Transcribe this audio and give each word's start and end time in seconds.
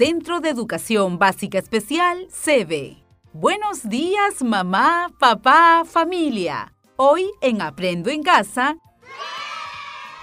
Centro 0.00 0.40
de 0.40 0.48
Educación 0.48 1.18
Básica 1.18 1.58
Especial, 1.58 2.26
CB. 2.30 2.96
Buenos 3.34 3.86
días, 3.86 4.42
mamá, 4.42 5.12
papá, 5.18 5.82
familia. 5.84 6.72
Hoy 6.96 7.26
en 7.42 7.60
Aprendo 7.60 8.08
en 8.08 8.22
Casa, 8.22 8.78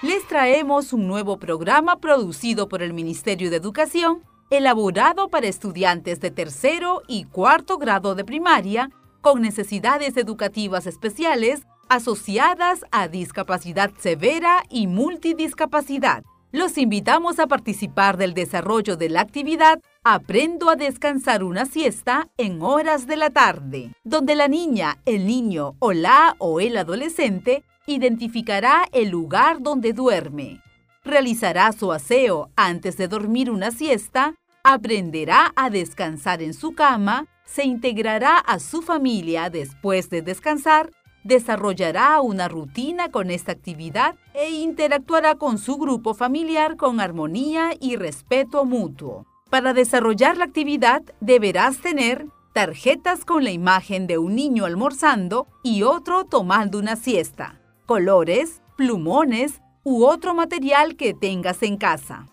les 0.02 0.26
traemos 0.26 0.92
un 0.92 1.06
nuevo 1.06 1.38
programa 1.38 2.00
producido 2.00 2.68
por 2.68 2.82
el 2.82 2.92
Ministerio 2.92 3.50
de 3.50 3.56
Educación, 3.56 4.24
elaborado 4.50 5.28
para 5.28 5.46
estudiantes 5.46 6.18
de 6.18 6.32
tercero 6.32 7.02
y 7.06 7.26
cuarto 7.26 7.78
grado 7.78 8.16
de 8.16 8.24
primaria 8.24 8.90
con 9.20 9.42
necesidades 9.42 10.16
educativas 10.16 10.88
especiales 10.88 11.68
asociadas 11.88 12.84
a 12.90 13.06
discapacidad 13.06 13.92
severa 13.96 14.64
y 14.70 14.88
multidiscapacidad. 14.88 16.24
Los 16.50 16.78
invitamos 16.78 17.38
a 17.40 17.46
participar 17.46 18.16
del 18.16 18.32
desarrollo 18.32 18.96
de 18.96 19.10
la 19.10 19.20
actividad 19.20 19.80
Aprendo 20.02 20.70
a 20.70 20.76
descansar 20.76 21.44
una 21.44 21.66
siesta 21.66 22.28
en 22.38 22.62
horas 22.62 23.06
de 23.06 23.16
la 23.16 23.28
tarde, 23.28 23.92
donde 24.04 24.34
la 24.34 24.48
niña, 24.48 24.96
el 25.04 25.26
niño 25.26 25.74
o 25.80 25.92
la 25.92 26.34
o 26.38 26.60
el 26.60 26.78
adolescente 26.78 27.62
identificará 27.86 28.86
el 28.92 29.10
lugar 29.10 29.60
donde 29.60 29.92
duerme, 29.92 30.62
realizará 31.04 31.72
su 31.72 31.92
aseo 31.92 32.48
antes 32.56 32.96
de 32.96 33.08
dormir 33.08 33.50
una 33.50 33.70
siesta, 33.70 34.34
aprenderá 34.62 35.52
a 35.56 35.68
descansar 35.68 36.40
en 36.40 36.54
su 36.54 36.74
cama, 36.74 37.26
se 37.44 37.64
integrará 37.64 38.38
a 38.38 38.58
su 38.58 38.80
familia 38.80 39.50
después 39.50 40.08
de 40.08 40.22
descansar 40.22 40.90
desarrollará 41.24 42.20
una 42.20 42.48
rutina 42.48 43.10
con 43.10 43.30
esta 43.30 43.52
actividad 43.52 44.16
e 44.34 44.50
interactuará 44.50 45.34
con 45.34 45.58
su 45.58 45.76
grupo 45.76 46.14
familiar 46.14 46.76
con 46.76 47.00
armonía 47.00 47.70
y 47.80 47.96
respeto 47.96 48.64
mutuo. 48.64 49.26
Para 49.50 49.72
desarrollar 49.72 50.36
la 50.36 50.44
actividad 50.44 51.02
deberás 51.20 51.78
tener 51.78 52.26
tarjetas 52.52 53.24
con 53.24 53.44
la 53.44 53.50
imagen 53.50 54.06
de 54.06 54.18
un 54.18 54.34
niño 54.34 54.64
almorzando 54.64 55.46
y 55.62 55.82
otro 55.82 56.24
tomando 56.24 56.78
una 56.78 56.96
siesta, 56.96 57.60
colores, 57.86 58.62
plumones 58.76 59.60
u 59.84 60.04
otro 60.04 60.34
material 60.34 60.96
que 60.96 61.14
tengas 61.14 61.62
en 61.62 61.76
casa. 61.76 62.26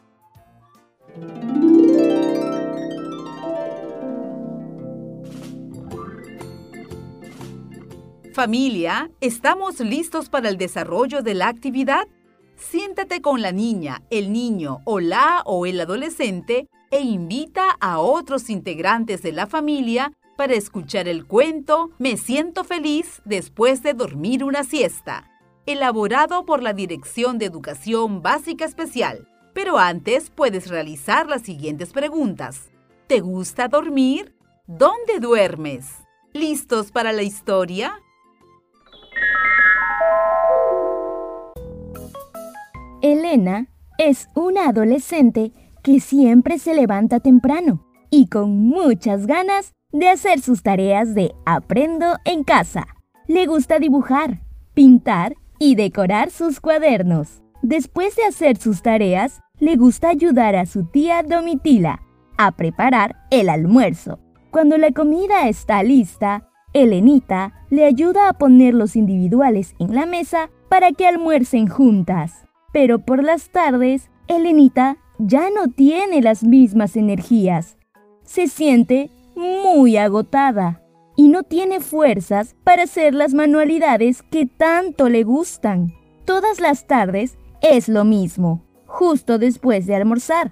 Familia, 8.36 9.10
¿estamos 9.22 9.80
listos 9.80 10.28
para 10.28 10.50
el 10.50 10.58
desarrollo 10.58 11.22
de 11.22 11.34
la 11.34 11.48
actividad? 11.48 12.06
Siéntate 12.58 13.22
con 13.22 13.42
la 13.42 13.54
niña, 13.54 14.04
el 14.10 14.34
niño 14.34 14.82
o 14.84 15.00
la 15.00 15.42
o 15.46 15.66
el 15.66 15.80
adolescente 15.80 16.68
e 16.92 17.00
invita 17.00 17.78
a 17.80 18.00
otros 18.00 18.50
integrantes 18.50 19.22
de 19.22 19.32
la 19.32 19.48
familia 19.48 20.12
para 20.36 20.54
escuchar 20.54 21.08
el 21.08 21.26
cuento 21.26 21.92
Me 21.98 22.18
siento 22.18 22.66
feliz 22.66 23.22
después 23.24 23.82
de 23.84 23.94
dormir 23.94 24.44
una 24.44 24.66
siesta, 24.66 25.32
elaborado 25.66 26.46
por 26.46 26.62
la 26.62 26.74
Dirección 26.74 27.38
de 27.38 27.46
Educación 27.46 28.22
Básica 28.22 28.66
Especial. 28.66 29.30
Pero 29.54 29.78
antes 29.78 30.30
puedes 30.30 30.68
realizar 30.68 31.30
las 31.30 31.44
siguientes 31.44 31.94
preguntas. 31.94 32.70
¿Te 33.08 33.22
gusta 33.22 33.70
dormir? 33.70 34.36
¿Dónde 34.68 35.22
duermes? 35.22 35.86
¿Listos 36.34 36.92
para 36.92 37.14
la 37.14 37.24
historia? 37.24 38.02
Elena 43.02 43.68
es 43.98 44.30
una 44.34 44.70
adolescente 44.70 45.52
que 45.84 46.00
siempre 46.00 46.58
se 46.58 46.74
levanta 46.74 47.20
temprano 47.20 47.86
y 48.10 48.28
con 48.28 48.58
muchas 48.58 49.28
ganas 49.28 49.74
de 49.92 50.10
hacer 50.10 50.42
sus 50.42 50.64
tareas 50.64 51.14
de 51.14 51.32
aprendo 51.46 52.18
en 52.26 52.44
casa. 52.44 52.88
Le 53.28 53.46
gusta 53.46 53.78
dibujar, 53.78 54.42
pintar 54.74 55.36
y 55.60 55.76
decorar 55.76 56.32
sus 56.32 56.60
cuadernos. 56.60 57.44
Después 57.62 58.16
de 58.16 58.26
hacer 58.26 58.58
sus 58.58 58.82
tareas, 58.82 59.42
le 59.60 59.76
gusta 59.76 60.10
ayudar 60.10 60.56
a 60.56 60.66
su 60.66 60.86
tía 60.86 61.24
Domitila 61.24 62.02
a 62.38 62.52
preparar 62.52 63.16
el 63.32 63.50
almuerzo. 63.50 64.20
Cuando 64.52 64.78
la 64.78 64.92
comida 64.92 65.48
está 65.48 65.84
lista, 65.84 66.50
Elenita 66.76 67.54
le 67.70 67.86
ayuda 67.86 68.28
a 68.28 68.34
poner 68.34 68.74
los 68.74 68.98
individuales 68.98 69.76
en 69.80 69.96
la 69.96 70.06
mesa 70.06 70.50
para 70.68 70.92
que 70.92 71.08
almuercen 71.08 71.68
juntas. 71.68 72.46
Pero 72.74 73.00
por 73.00 73.24
las 73.24 73.50
tardes, 73.50 74.12
Elenita 74.28 74.98
ya 75.18 75.50
no 75.52 75.70
tiene 75.70 76.22
las 76.22 76.44
mismas 76.44 76.98
energías. 76.98 77.78
Se 78.24 78.50
siente 78.50 79.10
muy 79.38 79.96
agotada 79.96 80.82
y 81.16 81.30
no 81.30 81.44
tiene 81.44 81.80
fuerzas 81.80 82.58
para 82.66 82.84
hacer 82.84 83.16
las 83.16 83.34
manualidades 83.34 84.22
que 84.24 84.46
tanto 84.46 85.08
le 85.08 85.24
gustan. 85.24 85.94
Todas 86.26 86.60
las 86.60 86.88
tardes 86.88 87.38
es 87.62 87.88
lo 87.88 88.04
mismo, 88.04 88.66
justo 88.86 89.40
después 89.40 89.86
de 89.86 89.96
almorzar. 89.96 90.52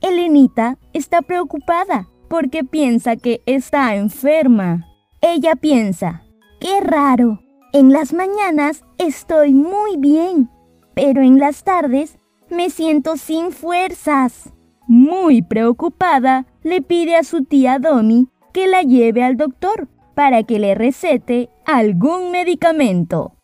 Elenita 0.00 0.76
está 0.92 1.22
preocupada 1.22 2.08
porque 2.28 2.64
piensa 2.64 3.14
que 3.14 3.42
está 3.46 3.94
enferma. 3.94 4.88
Ella 5.22 5.56
piensa, 5.56 6.24
qué 6.60 6.80
raro, 6.80 7.40
en 7.72 7.92
las 7.92 8.12
mañanas 8.12 8.84
estoy 8.98 9.54
muy 9.54 9.96
bien 9.96 10.50
pero 10.94 11.22
en 11.22 11.38
las 11.38 11.64
tardes 11.64 12.18
me 12.50 12.70
siento 12.70 13.16
sin 13.16 13.52
fuerzas. 13.52 14.52
Muy 14.86 15.42
preocupada, 15.42 16.46
le 16.62 16.82
pide 16.82 17.16
a 17.16 17.24
su 17.24 17.44
tía 17.44 17.78
Domi 17.78 18.28
que 18.52 18.66
la 18.66 18.82
lleve 18.82 19.22
al 19.22 19.36
doctor 19.36 19.88
para 20.14 20.42
que 20.42 20.58
le 20.58 20.74
recete 20.74 21.48
algún 21.64 22.30
medicamento. 22.30 23.36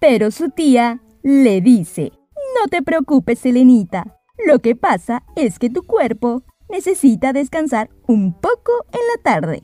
Pero 0.00 0.30
su 0.30 0.50
tía 0.50 1.02
le 1.22 1.60
dice, 1.60 2.12
no 2.60 2.68
te 2.68 2.82
preocupes, 2.82 3.38
Selenita. 3.40 4.18
Lo 4.44 4.60
que 4.60 4.74
pasa 4.74 5.24
es 5.36 5.58
que 5.58 5.70
tu 5.70 5.82
cuerpo 5.82 6.42
necesita 6.68 7.32
descansar 7.32 7.90
un 8.06 8.32
poco 8.32 8.72
en 8.92 9.00
la 9.14 9.22
tarde. 9.22 9.62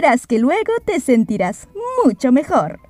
Verás 0.00 0.26
que 0.26 0.38
luego 0.38 0.72
te 0.84 1.00
sentirás 1.00 1.68
mucho 2.04 2.30
mejor. 2.30 2.80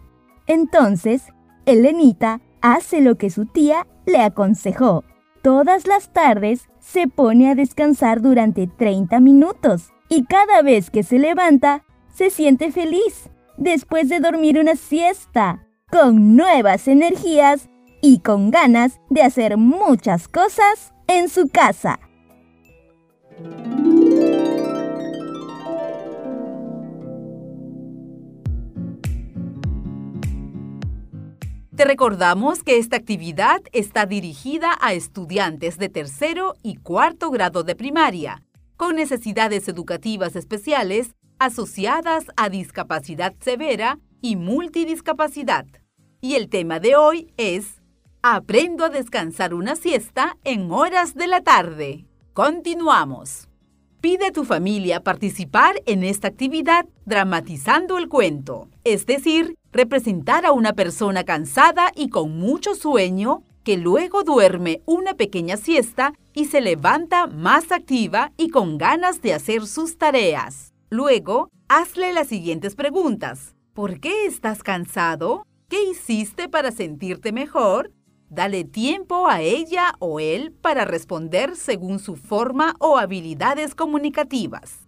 Entonces, 0.46 1.22
Elenita 1.64 2.40
hace 2.60 3.00
lo 3.00 3.16
que 3.16 3.30
su 3.30 3.46
tía 3.46 3.86
le 4.06 4.20
aconsejó. 4.20 5.04
Todas 5.42 5.86
las 5.86 6.12
tardes 6.12 6.68
se 6.80 7.06
pone 7.06 7.50
a 7.50 7.54
descansar 7.54 8.20
durante 8.22 8.66
30 8.66 9.20
minutos 9.20 9.92
y 10.08 10.24
cada 10.24 10.62
vez 10.62 10.90
que 10.90 11.04
se 11.04 11.18
levanta 11.18 11.84
se 12.12 12.30
siente 12.30 12.72
feliz 12.72 13.30
después 13.56 14.08
de 14.08 14.18
dormir 14.20 14.58
una 14.58 14.74
siesta, 14.74 15.66
con 15.90 16.36
nuevas 16.36 16.88
energías 16.88 17.68
y 18.02 18.18
con 18.20 18.50
ganas 18.50 19.00
de 19.10 19.22
hacer 19.22 19.56
muchas 19.56 20.26
cosas 20.26 20.92
en 21.06 21.28
su 21.28 21.48
casa. 21.48 22.00
Te 31.76 31.84
recordamos 31.84 32.62
que 32.62 32.78
esta 32.78 32.96
actividad 32.96 33.60
está 33.72 34.06
dirigida 34.06 34.78
a 34.80 34.94
estudiantes 34.94 35.76
de 35.76 35.90
tercero 35.90 36.54
y 36.62 36.76
cuarto 36.76 37.30
grado 37.30 37.64
de 37.64 37.76
primaria, 37.76 38.42
con 38.78 38.96
necesidades 38.96 39.68
educativas 39.68 40.36
especiales 40.36 41.14
asociadas 41.38 42.24
a 42.34 42.48
discapacidad 42.48 43.34
severa 43.40 43.98
y 44.22 44.36
multidiscapacidad. 44.36 45.66
Y 46.22 46.36
el 46.36 46.48
tema 46.48 46.80
de 46.80 46.96
hoy 46.96 47.34
es 47.36 47.82
Aprendo 48.22 48.86
a 48.86 48.88
descansar 48.88 49.52
una 49.52 49.76
siesta 49.76 50.38
en 50.44 50.70
horas 50.70 51.14
de 51.14 51.26
la 51.26 51.42
tarde. 51.42 52.06
Continuamos. 52.32 53.50
Pide 54.00 54.28
a 54.28 54.32
tu 54.32 54.44
familia 54.44 55.02
participar 55.02 55.82
en 55.84 56.04
esta 56.04 56.28
actividad 56.28 56.86
dramatizando 57.04 57.98
el 57.98 58.08
cuento, 58.08 58.70
es 58.82 59.04
decir, 59.04 59.55
representar 59.76 60.46
a 60.46 60.52
una 60.52 60.72
persona 60.72 61.24
cansada 61.24 61.92
y 61.94 62.08
con 62.08 62.38
mucho 62.38 62.74
sueño 62.74 63.42
que 63.62 63.76
luego 63.76 64.22
duerme 64.22 64.80
una 64.86 65.14
pequeña 65.14 65.56
siesta 65.56 66.12
y 66.32 66.46
se 66.46 66.60
levanta 66.60 67.26
más 67.26 67.72
activa 67.72 68.32
y 68.36 68.48
con 68.50 68.78
ganas 68.78 69.22
de 69.22 69.34
hacer 69.34 69.66
sus 69.66 69.98
tareas. 69.98 70.72
Luego, 70.88 71.50
hazle 71.68 72.12
las 72.12 72.28
siguientes 72.28 72.76
preguntas. 72.76 73.56
¿Por 73.74 74.00
qué 74.00 74.26
estás 74.26 74.62
cansado? 74.62 75.44
¿Qué 75.68 75.82
hiciste 75.82 76.48
para 76.48 76.70
sentirte 76.70 77.32
mejor? 77.32 77.92
Dale 78.28 78.64
tiempo 78.64 79.26
a 79.26 79.40
ella 79.42 79.94
o 79.98 80.20
él 80.20 80.52
para 80.52 80.84
responder 80.84 81.56
según 81.56 81.98
su 81.98 82.16
forma 82.16 82.76
o 82.78 82.98
habilidades 82.98 83.74
comunicativas. 83.74 84.85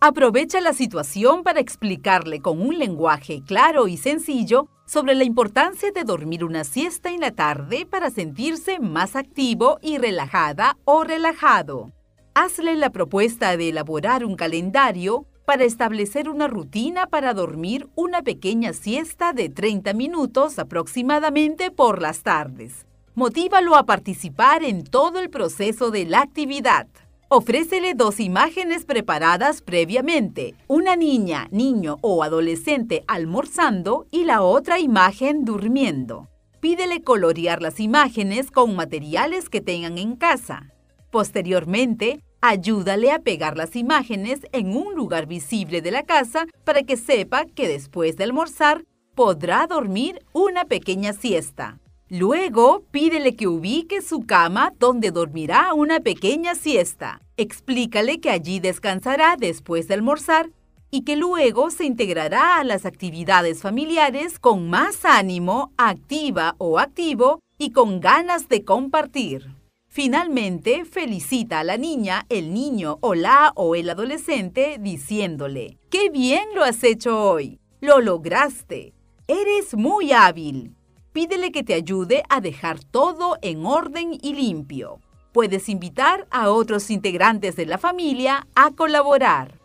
Aprovecha 0.00 0.60
la 0.60 0.74
situación 0.74 1.42
para 1.42 1.58
explicarle 1.58 2.40
con 2.40 2.62
un 2.62 2.78
lenguaje 2.78 3.42
claro 3.44 3.88
y 3.88 3.96
sencillo 3.96 4.68
sobre 4.86 5.16
la 5.16 5.24
importancia 5.24 5.90
de 5.90 6.04
dormir 6.04 6.44
una 6.44 6.62
siesta 6.62 7.10
en 7.10 7.18
la 7.18 7.32
tarde 7.32 7.84
para 7.84 8.08
sentirse 8.10 8.78
más 8.78 9.16
activo 9.16 9.80
y 9.82 9.98
relajada 9.98 10.76
o 10.84 11.02
relajado. 11.02 11.90
hazle 12.34 12.76
la 12.76 12.90
propuesta 12.90 13.56
de 13.56 13.70
elaborar 13.70 14.24
un 14.24 14.36
calendario 14.36 15.26
para 15.44 15.64
establecer 15.64 16.28
una 16.28 16.46
rutina 16.46 17.08
para 17.08 17.34
dormir 17.34 17.88
una 17.96 18.22
pequeña 18.22 18.72
siesta 18.74 19.32
de 19.32 19.48
30 19.48 19.94
minutos 19.94 20.60
aproximadamente 20.60 21.72
por 21.72 22.00
las 22.00 22.22
tardes. 22.22 22.86
Motívalo 23.16 23.74
a 23.74 23.84
participar 23.84 24.62
en 24.62 24.84
todo 24.84 25.18
el 25.18 25.28
proceso 25.28 25.90
de 25.90 26.04
la 26.04 26.20
actividad. 26.20 26.86
Ofrécele 27.30 27.92
dos 27.94 28.20
imágenes 28.20 28.86
preparadas 28.86 29.60
previamente, 29.60 30.54
una 30.66 30.96
niña, 30.96 31.46
niño 31.50 31.98
o 32.00 32.22
adolescente 32.22 33.04
almorzando 33.06 34.06
y 34.10 34.24
la 34.24 34.40
otra 34.40 34.78
imagen 34.78 35.44
durmiendo. 35.44 36.28
Pídele 36.60 37.02
colorear 37.02 37.60
las 37.60 37.80
imágenes 37.80 38.50
con 38.50 38.74
materiales 38.74 39.50
que 39.50 39.60
tengan 39.60 39.98
en 39.98 40.16
casa. 40.16 40.72
Posteriormente, 41.10 42.22
Ayúdale 42.40 43.10
a 43.10 43.18
pegar 43.18 43.56
las 43.56 43.74
imágenes 43.74 44.42
en 44.52 44.76
un 44.76 44.94
lugar 44.94 45.26
visible 45.26 45.82
de 45.82 45.90
la 45.90 46.04
casa 46.04 46.46
para 46.64 46.84
que 46.84 46.96
sepa 46.96 47.46
que 47.46 47.66
después 47.66 48.16
de 48.16 48.22
almorzar 48.22 48.84
podrá 49.16 49.66
dormir 49.66 50.24
una 50.32 50.64
pequeña 50.64 51.14
siesta. 51.14 51.80
Luego, 52.10 52.84
pídele 52.90 53.36
que 53.36 53.46
ubique 53.46 54.00
su 54.00 54.20
cama 54.20 54.72
donde 54.78 55.10
dormirá 55.10 55.74
una 55.74 56.00
pequeña 56.00 56.54
siesta. 56.54 57.20
Explícale 57.36 58.18
que 58.18 58.30
allí 58.30 58.60
descansará 58.60 59.36
después 59.36 59.88
de 59.88 59.94
almorzar 59.94 60.50
y 60.90 61.02
que 61.02 61.16
luego 61.16 61.70
se 61.70 61.84
integrará 61.84 62.56
a 62.56 62.64
las 62.64 62.86
actividades 62.86 63.60
familiares 63.60 64.38
con 64.38 64.70
más 64.70 65.04
ánimo, 65.04 65.72
activa 65.76 66.54
o 66.56 66.78
activo 66.78 67.40
y 67.58 67.72
con 67.72 68.00
ganas 68.00 68.48
de 68.48 68.64
compartir. 68.64 69.54
Finalmente, 69.90 70.86
felicita 70.86 71.60
a 71.60 71.64
la 71.64 71.76
niña, 71.76 72.24
el 72.30 72.54
niño 72.54 72.96
o 73.02 73.14
la 73.14 73.52
o 73.54 73.74
el 73.74 73.90
adolescente 73.90 74.78
diciéndole, 74.80 75.76
¡Qué 75.90 76.08
bien 76.08 76.44
lo 76.54 76.64
has 76.64 76.82
hecho 76.84 77.22
hoy! 77.22 77.60
¡Lo 77.80 78.00
lograste! 78.00 78.94
¡Eres 79.26 79.74
muy 79.74 80.12
hábil! 80.12 80.77
Pídele 81.18 81.50
que 81.50 81.64
te 81.64 81.74
ayude 81.74 82.22
a 82.28 82.40
dejar 82.40 82.78
todo 82.78 83.38
en 83.42 83.66
orden 83.66 84.16
y 84.22 84.34
limpio. 84.34 85.00
Puedes 85.32 85.68
invitar 85.68 86.28
a 86.30 86.52
otros 86.52 86.90
integrantes 86.90 87.56
de 87.56 87.66
la 87.66 87.76
familia 87.76 88.46
a 88.54 88.70
colaborar. 88.70 89.58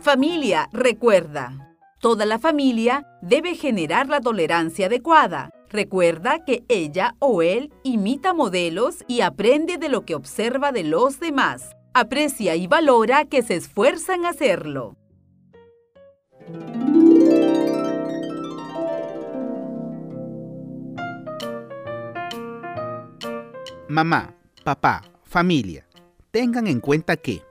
Familia, 0.00 0.70
recuerda, 0.72 1.76
Toda 2.00 2.24
la 2.24 2.38
familia 2.38 3.06
debe 3.20 3.54
generar 3.54 4.08
la 4.08 4.22
tolerancia 4.22 4.86
adecuada. 4.86 5.50
Recuerda 5.68 6.42
que 6.42 6.64
ella 6.68 7.16
o 7.18 7.42
él 7.42 7.70
imita 7.82 8.32
modelos 8.32 9.04
y 9.08 9.20
aprende 9.20 9.76
de 9.76 9.90
lo 9.90 10.06
que 10.06 10.14
observa 10.14 10.72
de 10.72 10.84
los 10.84 11.20
demás. 11.20 11.76
Aprecia 11.92 12.56
y 12.56 12.66
valora 12.66 13.26
que 13.26 13.42
se 13.42 13.56
esfuerzan 13.56 14.24
a 14.24 14.30
hacerlo. 14.30 14.97
Mamá, 23.88 24.34
papá, 24.64 25.02
familia, 25.24 25.86
tengan 26.30 26.66
en 26.66 26.80
cuenta 26.80 27.16
que 27.16 27.42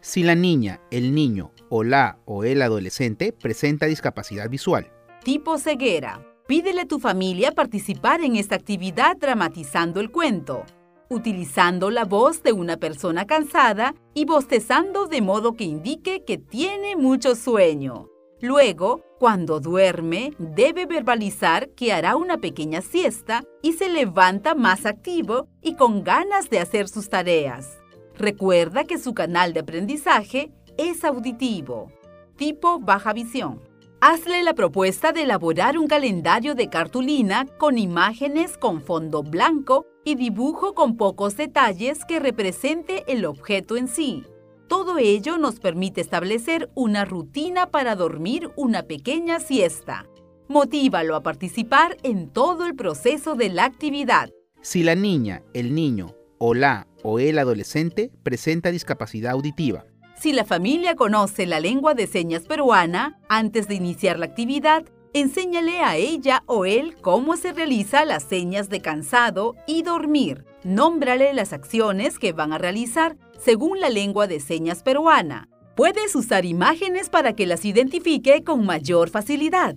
si 0.00 0.22
la 0.22 0.34
niña, 0.34 0.80
el 0.90 1.14
niño 1.14 1.50
o 1.70 1.82
la 1.82 2.18
o 2.24 2.44
el 2.44 2.62
adolescente 2.62 3.32
presenta 3.32 3.86
discapacidad 3.86 4.48
visual. 4.48 4.90
Tipo 5.24 5.58
ceguera. 5.58 6.24
Pídele 6.46 6.82
a 6.82 6.86
tu 6.86 6.98
familia 6.98 7.52
participar 7.52 8.20
en 8.22 8.36
esta 8.36 8.54
actividad 8.54 9.16
dramatizando 9.16 10.00
el 10.00 10.10
cuento, 10.10 10.64
utilizando 11.10 11.90
la 11.90 12.04
voz 12.04 12.42
de 12.42 12.52
una 12.52 12.76
persona 12.76 13.26
cansada 13.26 13.94
y 14.14 14.24
bostezando 14.24 15.06
de 15.06 15.20
modo 15.20 15.54
que 15.54 15.64
indique 15.64 16.24
que 16.24 16.38
tiene 16.38 16.96
mucho 16.96 17.34
sueño. 17.34 18.08
Luego, 18.40 19.02
cuando 19.18 19.58
duerme, 19.58 20.32
debe 20.38 20.86
verbalizar 20.86 21.70
que 21.70 21.92
hará 21.92 22.14
una 22.14 22.38
pequeña 22.38 22.82
siesta 22.82 23.42
y 23.62 23.72
se 23.72 23.88
levanta 23.88 24.54
más 24.54 24.86
activo 24.86 25.48
y 25.60 25.74
con 25.74 26.04
ganas 26.04 26.48
de 26.48 26.60
hacer 26.60 26.88
sus 26.88 27.08
tareas. 27.08 27.78
Recuerda 28.14 28.84
que 28.84 28.98
su 28.98 29.12
canal 29.12 29.52
de 29.52 29.60
aprendizaje 29.60 30.52
es 30.76 31.04
auditivo, 31.04 31.90
tipo 32.36 32.78
baja 32.78 33.12
visión. 33.12 33.60
Hazle 34.00 34.44
la 34.44 34.54
propuesta 34.54 35.10
de 35.10 35.22
elaborar 35.22 35.76
un 35.76 35.88
calendario 35.88 36.54
de 36.54 36.68
cartulina 36.68 37.46
con 37.58 37.76
imágenes 37.76 38.56
con 38.56 38.80
fondo 38.80 39.24
blanco 39.24 39.86
y 40.04 40.14
dibujo 40.14 40.74
con 40.74 40.96
pocos 40.96 41.36
detalles 41.36 42.04
que 42.04 42.20
represente 42.20 43.02
el 43.08 43.24
objeto 43.24 43.76
en 43.76 43.88
sí. 43.88 44.24
Todo 44.68 44.98
ello 44.98 45.38
nos 45.38 45.60
permite 45.60 46.02
establecer 46.02 46.70
una 46.74 47.06
rutina 47.06 47.70
para 47.70 47.96
dormir 47.96 48.50
una 48.54 48.82
pequeña 48.82 49.40
siesta. 49.40 50.06
Motívalo 50.46 51.16
a 51.16 51.22
participar 51.22 51.96
en 52.02 52.28
todo 52.28 52.66
el 52.66 52.74
proceso 52.74 53.34
de 53.34 53.48
la 53.48 53.64
actividad. 53.64 54.30
Si 54.60 54.82
la 54.82 54.94
niña, 54.94 55.42
el 55.54 55.74
niño 55.74 56.14
o 56.38 56.52
la 56.52 56.86
o 57.02 57.18
el 57.18 57.38
adolescente 57.38 58.10
presenta 58.22 58.70
discapacidad 58.70 59.32
auditiva, 59.32 59.86
si 60.20 60.32
la 60.32 60.44
familia 60.44 60.96
conoce 60.96 61.46
la 61.46 61.60
lengua 61.60 61.94
de 61.94 62.08
señas 62.08 62.42
peruana, 62.42 63.20
antes 63.28 63.68
de 63.68 63.76
iniciar 63.76 64.18
la 64.18 64.26
actividad, 64.26 64.84
enséñale 65.12 65.80
a 65.80 65.96
ella 65.96 66.42
o 66.46 66.64
él 66.64 66.96
cómo 67.00 67.36
se 67.36 67.52
realiza 67.52 68.04
las 68.04 68.22
señas 68.22 68.68
de 68.68 68.80
cansado 68.80 69.54
y 69.66 69.82
dormir. 69.82 70.44
Nómbrale 70.64 71.32
las 71.34 71.52
acciones 71.52 72.18
que 72.18 72.32
van 72.32 72.52
a 72.52 72.58
realizar 72.58 73.16
según 73.38 73.80
la 73.80 73.90
lengua 73.90 74.26
de 74.26 74.40
señas 74.40 74.82
peruana. 74.82 75.48
Puedes 75.76 76.14
usar 76.16 76.44
imágenes 76.44 77.08
para 77.08 77.34
que 77.34 77.46
las 77.46 77.64
identifique 77.64 78.42
con 78.42 78.66
mayor 78.66 79.10
facilidad. 79.10 79.76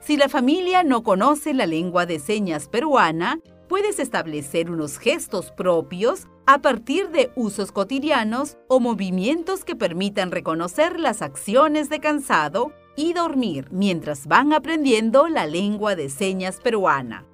Si 0.00 0.16
la 0.16 0.28
familia 0.28 0.82
no 0.82 1.02
conoce 1.02 1.54
la 1.54 1.66
lengua 1.66 2.06
de 2.06 2.18
señas 2.18 2.68
peruana, 2.68 3.40
puedes 3.68 3.98
establecer 3.98 4.70
unos 4.70 4.98
gestos 4.98 5.50
propios 5.50 6.26
a 6.46 6.60
partir 6.60 7.10
de 7.10 7.30
usos 7.36 7.72
cotidianos 7.72 8.58
o 8.68 8.80
movimientos 8.80 9.64
que 9.64 9.76
permitan 9.76 10.30
reconocer 10.30 11.00
las 11.00 11.22
acciones 11.22 11.88
de 11.88 12.00
cansado 12.00 12.72
y 12.96 13.12
dormir 13.12 13.68
mientras 13.70 14.26
van 14.26 14.52
aprendiendo 14.52 15.28
la 15.28 15.46
lengua 15.46 15.96
de 15.96 16.08
señas 16.08 16.60
peruana. 16.60 17.24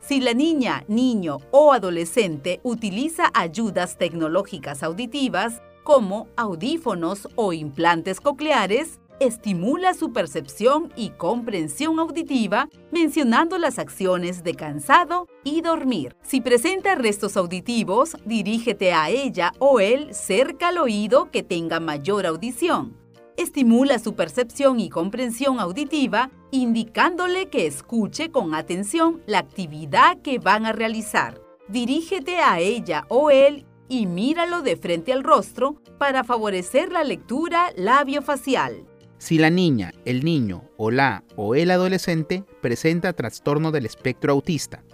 Si 0.00 0.20
la 0.20 0.34
niña, 0.34 0.84
niño 0.88 1.38
o 1.50 1.72
adolescente 1.72 2.60
utiliza 2.62 3.30
ayudas 3.34 3.98
tecnológicas 3.98 4.82
auditivas 4.82 5.62
como 5.84 6.28
audífonos 6.36 7.28
o 7.36 7.52
implantes 7.52 8.20
cocleares, 8.20 9.00
estimula 9.20 9.94
su 9.94 10.12
percepción 10.12 10.92
y 10.96 11.10
comprensión 11.10 11.98
auditiva 11.98 12.68
mencionando 12.90 13.58
las 13.58 13.78
acciones 13.78 14.42
de 14.42 14.54
cansado 14.54 15.28
y 15.44 15.60
dormir. 15.60 16.16
Si 16.22 16.40
presenta 16.40 16.94
restos 16.94 17.36
auditivos, 17.36 18.16
dirígete 18.24 18.92
a 18.92 19.10
ella 19.10 19.52
o 19.58 19.78
él 19.78 20.14
cerca 20.14 20.68
al 20.68 20.78
oído 20.78 21.30
que 21.30 21.42
tenga 21.42 21.80
mayor 21.80 22.26
audición. 22.26 22.99
Estimula 23.40 23.98
su 23.98 24.14
percepción 24.14 24.80
y 24.80 24.90
comprensión 24.90 25.60
auditiva 25.60 26.30
indicándole 26.50 27.48
que 27.48 27.66
escuche 27.66 28.30
con 28.30 28.54
atención 28.54 29.22
la 29.26 29.38
actividad 29.38 30.20
que 30.20 30.38
van 30.38 30.66
a 30.66 30.72
realizar. 30.72 31.40
Dirígete 31.66 32.36
a 32.36 32.60
ella 32.60 33.06
o 33.08 33.30
él 33.30 33.64
y 33.88 34.04
míralo 34.04 34.60
de 34.60 34.76
frente 34.76 35.14
al 35.14 35.24
rostro 35.24 35.80
para 35.96 36.22
favorecer 36.22 36.92
la 36.92 37.02
lectura 37.02 37.72
labio-facial. 37.76 38.84
Si 39.16 39.38
la 39.38 39.48
niña, 39.48 39.94
el 40.04 40.22
niño 40.22 40.64
o 40.76 40.90
la 40.90 41.24
o 41.34 41.54
el 41.54 41.70
adolescente 41.70 42.44
presenta 42.60 43.14
trastorno 43.14 43.70
del 43.70 43.86
espectro 43.86 44.34
autista. 44.34 44.84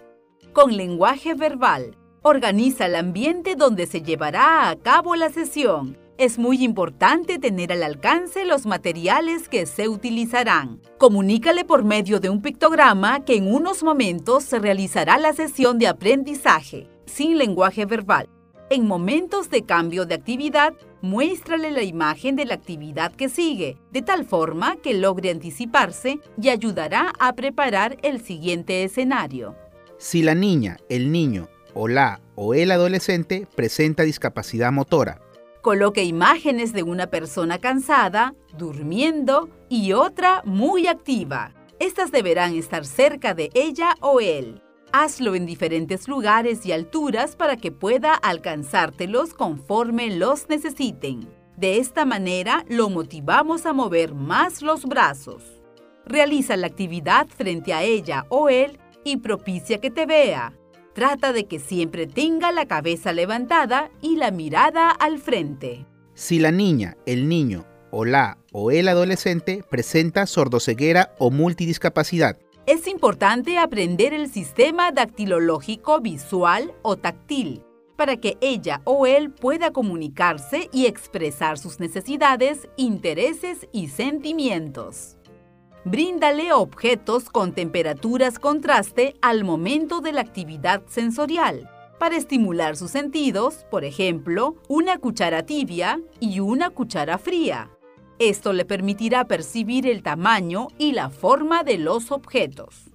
Con 0.52 0.76
lenguaje 0.76 1.34
verbal, 1.34 1.96
organiza 2.22 2.86
el 2.86 2.94
ambiente 2.94 3.56
donde 3.56 3.86
se 3.86 4.02
llevará 4.02 4.70
a 4.70 4.76
cabo 4.76 5.16
la 5.16 5.30
sesión. 5.30 6.05
Es 6.18 6.38
muy 6.38 6.64
importante 6.64 7.38
tener 7.38 7.72
al 7.72 7.82
alcance 7.82 8.46
los 8.46 8.64
materiales 8.64 9.50
que 9.50 9.66
se 9.66 9.86
utilizarán. 9.86 10.80
Comunícale 10.96 11.66
por 11.66 11.84
medio 11.84 12.20
de 12.20 12.30
un 12.30 12.40
pictograma 12.40 13.22
que 13.22 13.36
en 13.36 13.52
unos 13.52 13.82
momentos 13.82 14.44
se 14.44 14.58
realizará 14.58 15.18
la 15.18 15.34
sesión 15.34 15.78
de 15.78 15.88
aprendizaje, 15.88 16.88
sin 17.04 17.36
lenguaje 17.36 17.84
verbal. 17.84 18.30
En 18.70 18.86
momentos 18.86 19.50
de 19.50 19.64
cambio 19.64 20.06
de 20.06 20.14
actividad, 20.14 20.72
muéstrale 21.02 21.70
la 21.70 21.82
imagen 21.82 22.34
de 22.34 22.46
la 22.46 22.54
actividad 22.54 23.12
que 23.12 23.28
sigue, 23.28 23.76
de 23.92 24.00
tal 24.00 24.24
forma 24.24 24.76
que 24.76 24.94
logre 24.94 25.30
anticiparse 25.30 26.18
y 26.40 26.48
ayudará 26.48 27.12
a 27.18 27.34
preparar 27.34 27.98
el 28.02 28.22
siguiente 28.22 28.84
escenario. 28.84 29.54
Si 29.98 30.22
la 30.22 30.34
niña, 30.34 30.78
el 30.88 31.12
niño 31.12 31.48
o 31.74 31.88
la 31.88 32.22
o 32.36 32.54
el 32.54 32.70
adolescente 32.70 33.46
presenta 33.54 34.02
discapacidad 34.02 34.72
motora, 34.72 35.20
coloque 35.66 36.04
imágenes 36.04 36.72
de 36.72 36.84
una 36.84 37.08
persona 37.08 37.58
cansada, 37.58 38.36
durmiendo 38.56 39.50
y 39.68 39.94
otra 39.94 40.42
muy 40.44 40.86
activa. 40.86 41.54
Estas 41.80 42.12
deberán 42.12 42.54
estar 42.54 42.84
cerca 42.84 43.34
de 43.34 43.50
ella 43.52 43.96
o 44.00 44.20
él. 44.20 44.62
Hazlo 44.92 45.34
en 45.34 45.44
diferentes 45.44 46.06
lugares 46.06 46.64
y 46.66 46.70
alturas 46.70 47.34
para 47.34 47.56
que 47.56 47.72
pueda 47.72 48.14
alcanzártelos 48.14 49.34
conforme 49.34 50.14
los 50.14 50.48
necesiten. 50.48 51.28
De 51.56 51.78
esta 51.78 52.04
manera 52.04 52.64
lo 52.68 52.88
motivamos 52.88 53.66
a 53.66 53.72
mover 53.72 54.14
más 54.14 54.62
los 54.62 54.84
brazos. 54.84 55.42
Realiza 56.04 56.56
la 56.56 56.68
actividad 56.68 57.26
frente 57.26 57.74
a 57.74 57.82
ella 57.82 58.24
o 58.28 58.48
él 58.48 58.78
y 59.02 59.16
propicia 59.16 59.80
que 59.80 59.90
te 59.90 60.06
vea. 60.06 60.56
Trata 60.96 61.34
de 61.34 61.44
que 61.44 61.58
siempre 61.58 62.06
tenga 62.06 62.52
la 62.52 62.64
cabeza 62.64 63.12
levantada 63.12 63.90
y 64.00 64.16
la 64.16 64.30
mirada 64.30 64.88
al 64.88 65.18
frente. 65.18 65.84
Si 66.14 66.38
la 66.38 66.50
niña, 66.50 66.96
el 67.04 67.28
niño 67.28 67.66
o 67.90 68.06
la 68.06 68.38
o 68.50 68.70
el 68.70 68.88
adolescente 68.88 69.62
presenta 69.68 70.24
sordoceguera 70.24 71.14
o 71.18 71.30
multidiscapacidad, 71.30 72.38
es 72.64 72.86
importante 72.86 73.58
aprender 73.58 74.14
el 74.14 74.30
sistema 74.30 74.90
dactilológico 74.90 76.00
visual 76.00 76.72
o 76.80 76.96
táctil 76.96 77.62
para 77.96 78.16
que 78.16 78.38
ella 78.40 78.80
o 78.84 79.06
él 79.06 79.30
pueda 79.30 79.74
comunicarse 79.74 80.70
y 80.72 80.86
expresar 80.86 81.58
sus 81.58 81.78
necesidades, 81.78 82.70
intereses 82.78 83.68
y 83.70 83.88
sentimientos. 83.88 85.18
Bríndale 85.86 86.52
objetos 86.52 87.30
con 87.30 87.52
temperaturas 87.52 88.40
contraste 88.40 89.14
al 89.22 89.44
momento 89.44 90.00
de 90.00 90.10
la 90.10 90.20
actividad 90.20 90.82
sensorial 90.88 91.70
para 92.00 92.16
estimular 92.16 92.76
sus 92.76 92.90
sentidos, 92.90 93.64
por 93.70 93.84
ejemplo, 93.84 94.56
una 94.66 94.98
cuchara 94.98 95.44
tibia 95.44 96.00
y 96.18 96.40
una 96.40 96.70
cuchara 96.70 97.18
fría. 97.18 97.70
Esto 98.18 98.52
le 98.52 98.64
permitirá 98.64 99.28
percibir 99.28 99.86
el 99.86 100.02
tamaño 100.02 100.66
y 100.76 100.90
la 100.90 101.08
forma 101.08 101.62
de 101.62 101.78
los 101.78 102.10
objetos. 102.10 102.90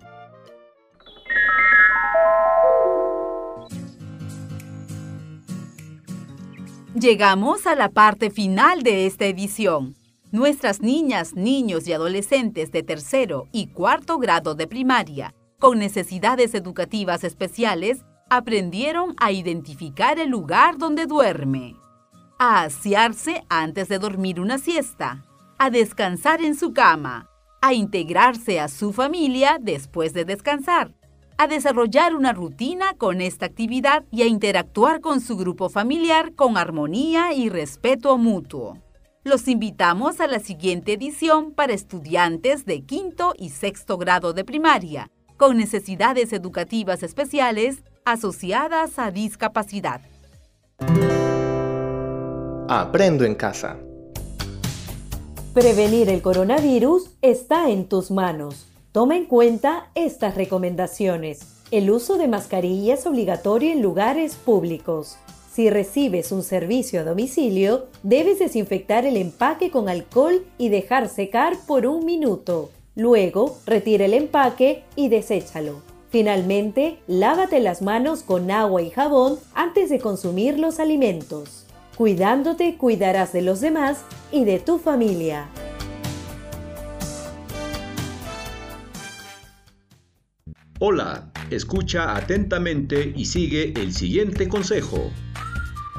Llegamos 6.94 7.68
a 7.68 7.76
la 7.76 7.88
parte 7.88 8.30
final 8.32 8.84
de 8.84 9.06
esta 9.06 9.28
edición. 9.28 9.96
Nuestras 10.32 10.80
niñas, 10.80 11.36
niños 11.36 11.88
y 11.90 11.94
adolescentes 11.94 12.72
de 12.72 12.84
tercero 12.84 13.50
y 13.52 13.68
cuarto 13.68 14.18
grado 14.18 14.56
de 14.56 14.66
primaria 14.66 15.34
con 15.60 15.78
necesidades 15.78 16.54
educativas 16.54 17.26
especiales 17.26 18.06
aprendieron 18.30 19.14
a 19.18 19.34
identificar 19.34 20.20
el 20.20 20.30
lugar 20.30 20.78
donde 20.78 21.06
duerme 21.06 21.76
a 22.40 22.64
asearse 22.64 23.44
antes 23.50 23.90
de 23.90 24.00
dormir 24.00 24.40
una 24.40 24.58
siesta, 24.58 25.26
a 25.60 25.70
descansar 25.70 26.42
en 26.42 26.56
su 26.56 26.74
cama, 26.74 27.30
a 27.62 27.74
integrarse 27.74 28.62
a 28.62 28.70
su 28.70 28.94
familia 28.94 29.60
después 29.62 30.14
de 30.14 30.24
descansar, 30.24 30.96
a 31.38 31.48
desarrollar 31.48 32.16
una 32.16 32.32
rutina 32.32 32.94
con 32.98 33.20
esta 33.20 33.46
actividad 33.46 34.06
y 34.12 34.22
a 34.22 34.28
interactuar 34.28 35.02
con 35.02 35.20
su 35.20 35.36
grupo 35.36 35.68
familiar 35.68 36.34
con 36.36 36.56
armonía 36.58 37.34
y 37.34 37.50
respeto 37.50 38.18
mutuo. 38.18 38.78
Los 39.24 39.48
invitamos 39.48 40.20
a 40.20 40.26
la 40.26 40.40
siguiente 40.40 40.94
edición 40.94 41.52
para 41.52 41.74
estudiantes 41.74 42.66
de 42.66 42.82
quinto 42.82 43.36
y 43.38 43.50
sexto 43.50 44.00
grado 44.00 44.34
de 44.34 44.44
primaria 44.44 45.12
con 45.38 45.58
necesidades 45.58 46.34
educativas 46.34 47.04
especiales 47.04 47.84
asociadas 48.04 48.98
a 48.98 49.12
discapacidad. 49.12 50.02
Aprendo 52.68 53.24
en 53.24 53.36
casa. 53.36 53.78
Prevenir 55.54 56.10
el 56.10 56.24
coronavirus 56.24 57.12
está 57.22 57.70
en 57.70 57.88
tus 57.88 58.10
manos. 58.10 58.66
Toma 58.92 59.18
en 59.18 59.26
cuenta 59.26 59.92
estas 59.94 60.34
recomendaciones. 60.34 61.42
El 61.70 61.92
uso 61.92 62.18
de 62.18 62.28
mascarilla 62.28 62.96
es 62.96 63.06
obligatorio 63.06 63.72
en 63.72 63.84
lugares 63.84 64.34
públicos. 64.34 65.18
Si 65.54 65.70
recibes 65.70 66.32
un 66.32 66.44
servicio 66.44 67.02
a 67.02 67.04
domicilio, 67.04 67.88
debes 68.04 68.40
desinfectar 68.40 69.06
el 69.06 69.18
empaque 69.18 69.70
con 69.70 69.90
alcohol 69.90 70.46
y 70.58 70.70
dejar 70.70 71.10
secar 71.10 71.58
por 71.68 71.86
un 71.86 72.06
minuto. 72.06 72.70
Luego, 72.96 73.58
retira 73.66 74.06
el 74.06 74.14
empaque 74.14 74.86
y 74.96 75.10
deséchalo. 75.10 75.82
Finalmente, 76.10 77.00
lávate 77.06 77.60
las 77.60 77.82
manos 77.82 78.24
con 78.24 78.50
agua 78.50 78.82
y 78.82 78.92
jabón 78.92 79.40
antes 79.54 79.90
de 79.90 80.00
consumir 80.00 80.58
los 80.58 80.80
alimentos. 80.80 81.66
Cuidándote, 81.98 82.78
cuidarás 82.78 83.34
de 83.34 83.42
los 83.42 83.60
demás 83.60 84.06
y 84.32 84.46
de 84.46 84.58
tu 84.60 84.78
familia. 84.78 85.50
Hola, 90.80 91.30
escucha 91.50 92.16
atentamente 92.16 93.12
y 93.18 93.26
sigue 93.26 93.74
el 93.76 93.92
siguiente 93.92 94.48
consejo. 94.48 95.12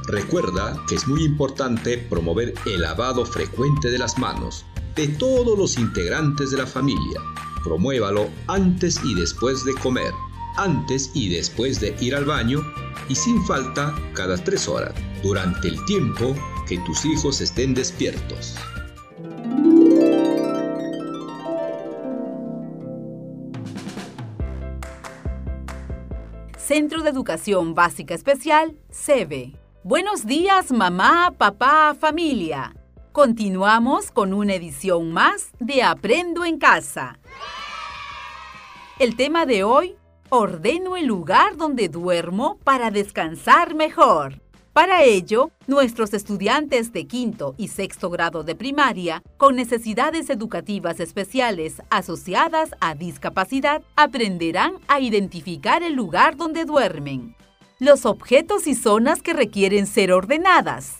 Recuerda 0.07 0.77
que 0.89 0.97
es 0.97 1.07
muy 1.07 1.25
importante 1.25 1.97
promover 1.99 2.55
el 2.67 2.81
lavado 2.81 3.25
frecuente 3.25 3.91
de 3.91 3.99
las 3.99 4.19
manos 4.19 4.65
de 4.97 5.09
todos 5.09 5.59
los 5.59 5.79
integrantes 5.79 6.51
de 6.51 6.59
la 6.59 6.67
familia. 6.67 7.21
Promuévalo 7.63 8.29
antes 8.49 9.01
y 9.05 9.15
después 9.15 9.65
de 9.65 9.75
comer, 9.75 10.13
antes 10.57 11.11
y 11.15 11.31
después 11.31 11.81
de 11.81 11.97
ir 12.01 12.15
al 12.15 12.25
baño 12.25 12.61
y 13.09 13.15
sin 13.15 13.45
falta 13.47 13.95
cada 14.15 14.37
tres 14.37 14.69
horas, 14.69 14.95
durante 15.23 15.69
el 15.69 15.85
tiempo 15.85 16.35
que 16.69 16.79
tus 16.79 17.05
hijos 17.05 17.41
estén 17.41 17.75
despiertos. 17.75 18.55
Centro 26.59 27.03
de 27.03 27.11
Educación 27.11 27.75
Básica 27.75 28.15
Especial, 28.15 28.79
CEBE. 28.91 29.62
Buenos 29.85 30.27
días, 30.27 30.71
mamá, 30.71 31.35
papá, 31.37 31.97
familia. 31.99 32.73
Continuamos 33.11 34.13
con 34.13 34.33
una 34.33 34.55
edición 34.55 35.13
más 35.13 35.51
de 35.59 35.83
Aprendo 35.83 36.45
en 36.45 36.61
Casa. 36.61 37.19
El 39.01 39.17
tema 39.17 39.45
de 39.45 39.65
hoy 39.65 39.97
ordeno 40.29 40.97
el 40.97 41.07
lugar 41.07 41.57
donde 41.57 41.89
duermo 41.89 42.59
para 42.63 42.93
descansar 42.93 43.75
mejor. 43.75 44.41
Para 44.73 45.03
ello, 45.03 45.51
nuestros 45.67 46.15
estudiantes 46.15 46.93
de 46.93 47.09
quinto 47.09 47.57
y 47.59 47.67
sexto 47.67 48.09
grado 48.09 48.45
de 48.45 48.55
primaria 48.55 49.21
con 49.37 49.57
necesidades 49.57 50.31
educativas 50.31 51.01
especiales 51.01 51.83
asociadas 51.91 52.71
a 52.81 52.95
discapacidad 52.95 53.83
aprenderán 53.97 54.75
a 54.87 55.01
identificar 55.01 55.83
el 55.83 55.95
lugar 55.95 56.37
donde 56.37 56.65
duermen, 56.65 57.35
los 57.83 58.07
objetos 58.07 58.69
y 58.69 58.77
zonas 58.77 59.23
que 59.23 59.33
requieren 59.33 59.89
ser 59.89 60.13
ordenadas, 60.13 60.99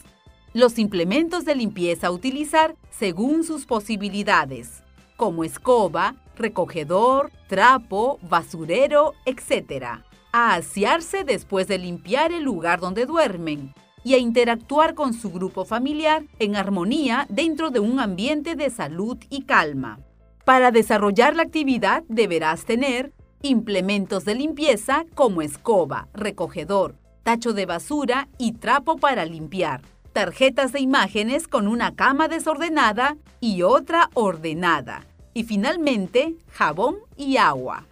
los 0.53 0.77
implementos 0.77 1.45
de 1.45 1.55
limpieza 1.55 2.07
a 2.07 2.11
utilizar 2.11 2.75
según 2.89 3.45
sus 3.45 3.65
posibilidades, 3.65 4.83
como 5.15 5.45
escoba, 5.45 6.15
recogedor, 6.35 7.31
trapo, 7.47 8.19
basurero, 8.23 9.13
etc. 9.25 10.01
A 10.33 10.55
asearse 10.55 11.23
después 11.23 11.69
de 11.69 11.77
limpiar 11.77 12.33
el 12.33 12.43
lugar 12.43 12.81
donde 12.81 13.05
duermen 13.05 13.73
y 14.03 14.15
a 14.15 14.17
interactuar 14.17 14.93
con 14.93 15.13
su 15.13 15.31
grupo 15.31 15.63
familiar 15.63 16.25
en 16.39 16.57
armonía 16.57 17.27
dentro 17.29 17.69
de 17.69 17.79
un 17.79 18.01
ambiente 18.01 18.57
de 18.57 18.69
salud 18.69 19.17
y 19.29 19.43
calma. 19.43 19.99
Para 20.43 20.69
desarrollar 20.69 21.33
la 21.33 21.43
actividad 21.43 22.03
deberás 22.09 22.65
tener 22.65 23.13
implementos 23.43 24.25
de 24.25 24.35
limpieza 24.35 25.05
como 25.13 25.41
escoba, 25.41 26.07
recogedor, 26.13 26.95
tacho 27.23 27.53
de 27.53 27.65
basura 27.65 28.29
y 28.39 28.53
trapo 28.53 28.97
para 28.97 29.25
limpiar, 29.25 29.81
tarjetas 30.13 30.71
de 30.71 30.79
imágenes 30.79 31.47
con 31.47 31.67
una 31.67 31.93
cama 31.93 32.27
desordenada 32.27 33.17
y 33.39 33.61
otra 33.61 34.09
ordenada, 34.13 35.05
y 35.33 35.43
finalmente 35.43 36.35
jabón 36.49 36.95
y 37.17 37.37
agua. 37.37 37.85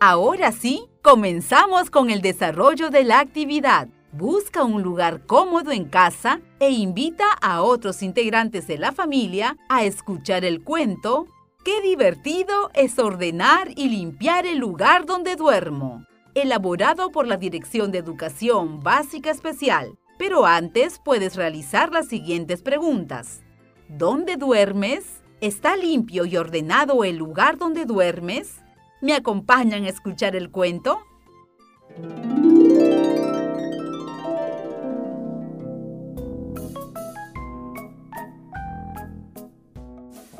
Ahora 0.00 0.52
sí, 0.52 0.84
comenzamos 1.00 1.90
con 1.90 2.10
el 2.10 2.20
desarrollo 2.20 2.90
de 2.90 3.04
la 3.04 3.20
actividad. 3.20 3.88
Busca 4.16 4.64
un 4.64 4.82
lugar 4.82 5.26
cómodo 5.26 5.72
en 5.72 5.84
casa 5.86 6.40
e 6.60 6.70
invita 6.70 7.24
a 7.42 7.62
otros 7.62 8.02
integrantes 8.02 8.66
de 8.66 8.78
la 8.78 8.92
familia 8.92 9.56
a 9.68 9.84
escuchar 9.84 10.44
el 10.44 10.62
cuento 10.62 11.26
Qué 11.64 11.80
divertido 11.80 12.70
es 12.74 12.98
ordenar 12.98 13.70
y 13.74 13.88
limpiar 13.88 14.46
el 14.46 14.58
lugar 14.58 15.06
donde 15.06 15.34
duermo, 15.34 16.04
elaborado 16.34 17.10
por 17.10 17.26
la 17.26 17.38
Dirección 17.38 17.90
de 17.90 17.98
Educación 17.98 18.82
Básica 18.82 19.30
Especial 19.30 19.98
pero 20.18 20.46
antes 20.46 21.00
puedes 21.04 21.36
realizar 21.36 21.92
las 21.92 22.08
siguientes 22.08 22.62
preguntas. 22.62 23.42
¿Dónde 23.88 24.36
duermes? 24.36 25.22
¿Está 25.40 25.76
limpio 25.76 26.24
y 26.24 26.36
ordenado 26.36 27.04
el 27.04 27.16
lugar 27.16 27.58
donde 27.58 27.84
duermes? 27.84 28.60
¿Me 29.02 29.14
acompañan 29.14 29.84
a 29.84 29.88
escuchar 29.88 30.36
el 30.36 30.50
cuento? 30.50 31.00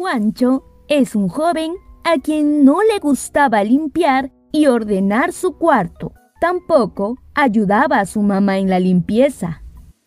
Juancho 0.04 0.62
es 0.86 1.16
un 1.16 1.28
joven 1.28 1.72
a 2.04 2.18
quien 2.18 2.62
no 2.62 2.82
le 2.82 2.98
gustaba 2.98 3.64
limpiar 3.64 4.30
y 4.52 4.66
ordenar 4.66 5.32
su 5.32 5.56
cuarto. 5.56 6.12
Tampoco 6.42 7.16
ayudaba 7.34 8.00
a 8.00 8.04
su 8.04 8.20
mamá 8.20 8.58
en 8.58 8.68
la 8.68 8.80
limpieza. 8.80 9.62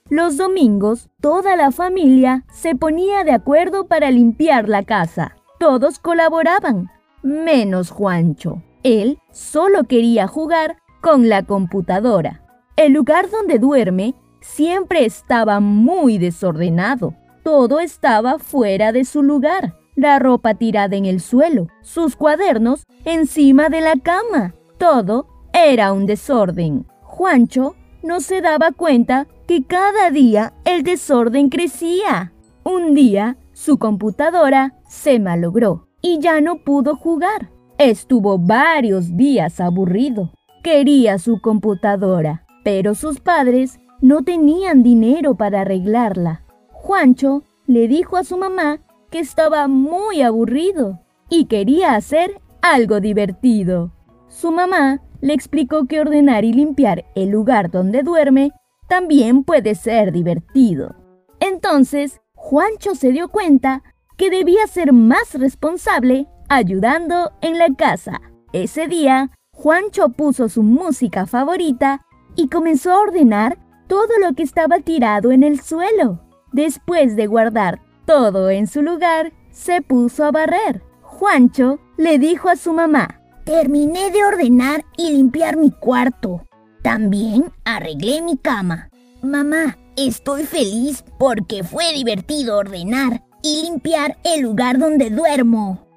Los 0.08 0.38
domingos, 0.38 1.10
toda 1.20 1.56
la 1.56 1.72
familia 1.72 2.46
se 2.54 2.76
ponía 2.76 3.24
de 3.24 3.32
acuerdo 3.32 3.88
para 3.88 4.12
limpiar 4.12 4.70
la 4.70 4.84
casa. 4.84 5.36
Todos 5.58 5.98
colaboraban, 5.98 6.92
menos 7.24 7.90
Juancho. 7.90 8.62
Él 8.84 9.18
solo 9.32 9.86
quería 9.86 10.28
jugar 10.28 10.78
con 11.02 11.28
la 11.28 11.42
computadora. 11.42 12.44
El 12.76 12.94
lugar 12.94 13.32
donde 13.32 13.58
duerme 13.58 14.14
siempre 14.42 15.06
estaba 15.06 15.60
muy 15.60 16.20
desordenado. 16.20 17.16
Todo 17.42 17.80
estaba 17.80 18.38
fuera 18.38 18.92
de 18.92 19.04
su 19.04 19.24
lugar. 19.24 19.74
La 19.98 20.20
ropa 20.20 20.54
tirada 20.54 20.96
en 20.96 21.06
el 21.08 21.20
suelo, 21.20 21.70
sus 21.82 22.16
cuadernos 22.16 22.86
encima 23.04 23.70
de 23.70 23.82
la 23.82 23.96
cama. 23.96 24.54
Todo 24.78 25.26
era 25.54 25.92
un 25.92 26.06
desorden. 26.06 26.86
Juancho 27.02 27.76
no 28.04 28.20
se 28.20 28.42
daba 28.42 28.72
cuenta 28.74 29.26
que 29.48 29.64
cada 29.64 30.12
día 30.12 30.54
el 30.66 30.84
desorden 30.84 31.50
crecía. 31.50 32.32
Un 32.64 32.94
día, 32.94 33.38
su 33.54 33.80
computadora 33.80 34.76
se 34.88 35.18
malogró 35.18 35.88
y 36.00 36.20
ya 36.20 36.42
no 36.42 36.58
pudo 36.58 36.96
jugar. 36.96 37.50
Estuvo 37.80 38.38
varios 38.38 39.18
días 39.18 39.60
aburrido. 39.60 40.32
Quería 40.62 41.18
su 41.18 41.42
computadora, 41.42 42.46
pero 42.64 42.94
sus 42.94 43.20
padres 43.20 43.80
no 44.00 44.22
tenían 44.22 44.84
dinero 44.84 45.34
para 45.34 45.62
arreglarla. 45.62 46.44
Juancho 46.72 47.42
le 47.66 47.88
dijo 47.88 48.16
a 48.16 48.24
su 48.24 48.38
mamá 48.38 48.80
que 49.10 49.20
estaba 49.20 49.68
muy 49.68 50.22
aburrido 50.22 51.00
y 51.30 51.46
quería 51.46 51.96
hacer 51.96 52.42
algo 52.62 53.00
divertido. 53.00 53.92
Su 54.28 54.52
mamá 54.52 55.02
le 55.22 55.34
explicó 55.34 55.86
que 55.86 56.00
ordenar 56.00 56.46
y 56.46 56.54
limpiar 56.54 57.06
el 57.16 57.30
lugar 57.30 57.72
donde 57.72 58.04
duerme 58.04 58.52
también 58.88 59.44
puede 59.44 59.76
ser 59.76 60.12
divertido. 60.12 60.96
Entonces, 61.40 62.22
Juancho 62.34 62.96
se 62.96 63.12
dio 63.12 63.30
cuenta 63.30 63.84
que 64.18 64.30
debía 64.30 64.66
ser 64.68 64.94
más 64.94 65.34
responsable 65.34 66.28
ayudando 66.50 67.32
en 67.42 67.58
la 67.58 67.74
casa. 67.76 68.22
Ese 68.54 68.88
día, 68.88 69.32
Juancho 69.52 70.10
puso 70.10 70.50
su 70.50 70.64
música 70.64 71.26
favorita 71.26 72.06
y 72.36 72.48
comenzó 72.48 72.92
a 72.92 73.02
ordenar 73.02 73.58
todo 73.88 74.20
lo 74.22 74.34
que 74.34 74.44
estaba 74.44 74.80
tirado 74.80 75.32
en 75.32 75.44
el 75.44 75.60
suelo. 75.62 76.22
Después 76.52 77.16
de 77.16 77.28
guardar 77.28 77.82
todo 78.08 78.50
en 78.50 78.66
su 78.68 78.82
lugar, 78.82 79.34
se 79.52 79.82
puso 79.82 80.24
a 80.24 80.32
barrer. 80.32 80.82
Juancho 81.02 81.80
le 81.98 82.18
dijo 82.18 82.50
a 82.50 82.56
su 82.56 82.74
mamá, 82.74 83.22
Terminé 83.44 84.12
de 84.12 84.26
ordenar 84.26 84.84
y 84.98 85.12
limpiar 85.12 85.58
mi 85.58 85.72
cuarto. 85.72 86.46
También 86.82 87.52
arreglé 87.64 88.22
mi 88.22 88.38
cama. 88.38 88.90
Mamá, 89.22 89.78
estoy 89.96 90.44
feliz 90.44 91.04
porque 91.20 91.64
fue 91.64 91.94
divertido 91.94 92.58
ordenar 92.58 93.24
y 93.44 93.64
limpiar 93.64 94.18
el 94.24 94.42
lugar 94.42 94.80
donde 94.80 95.10
duermo. 95.10 95.88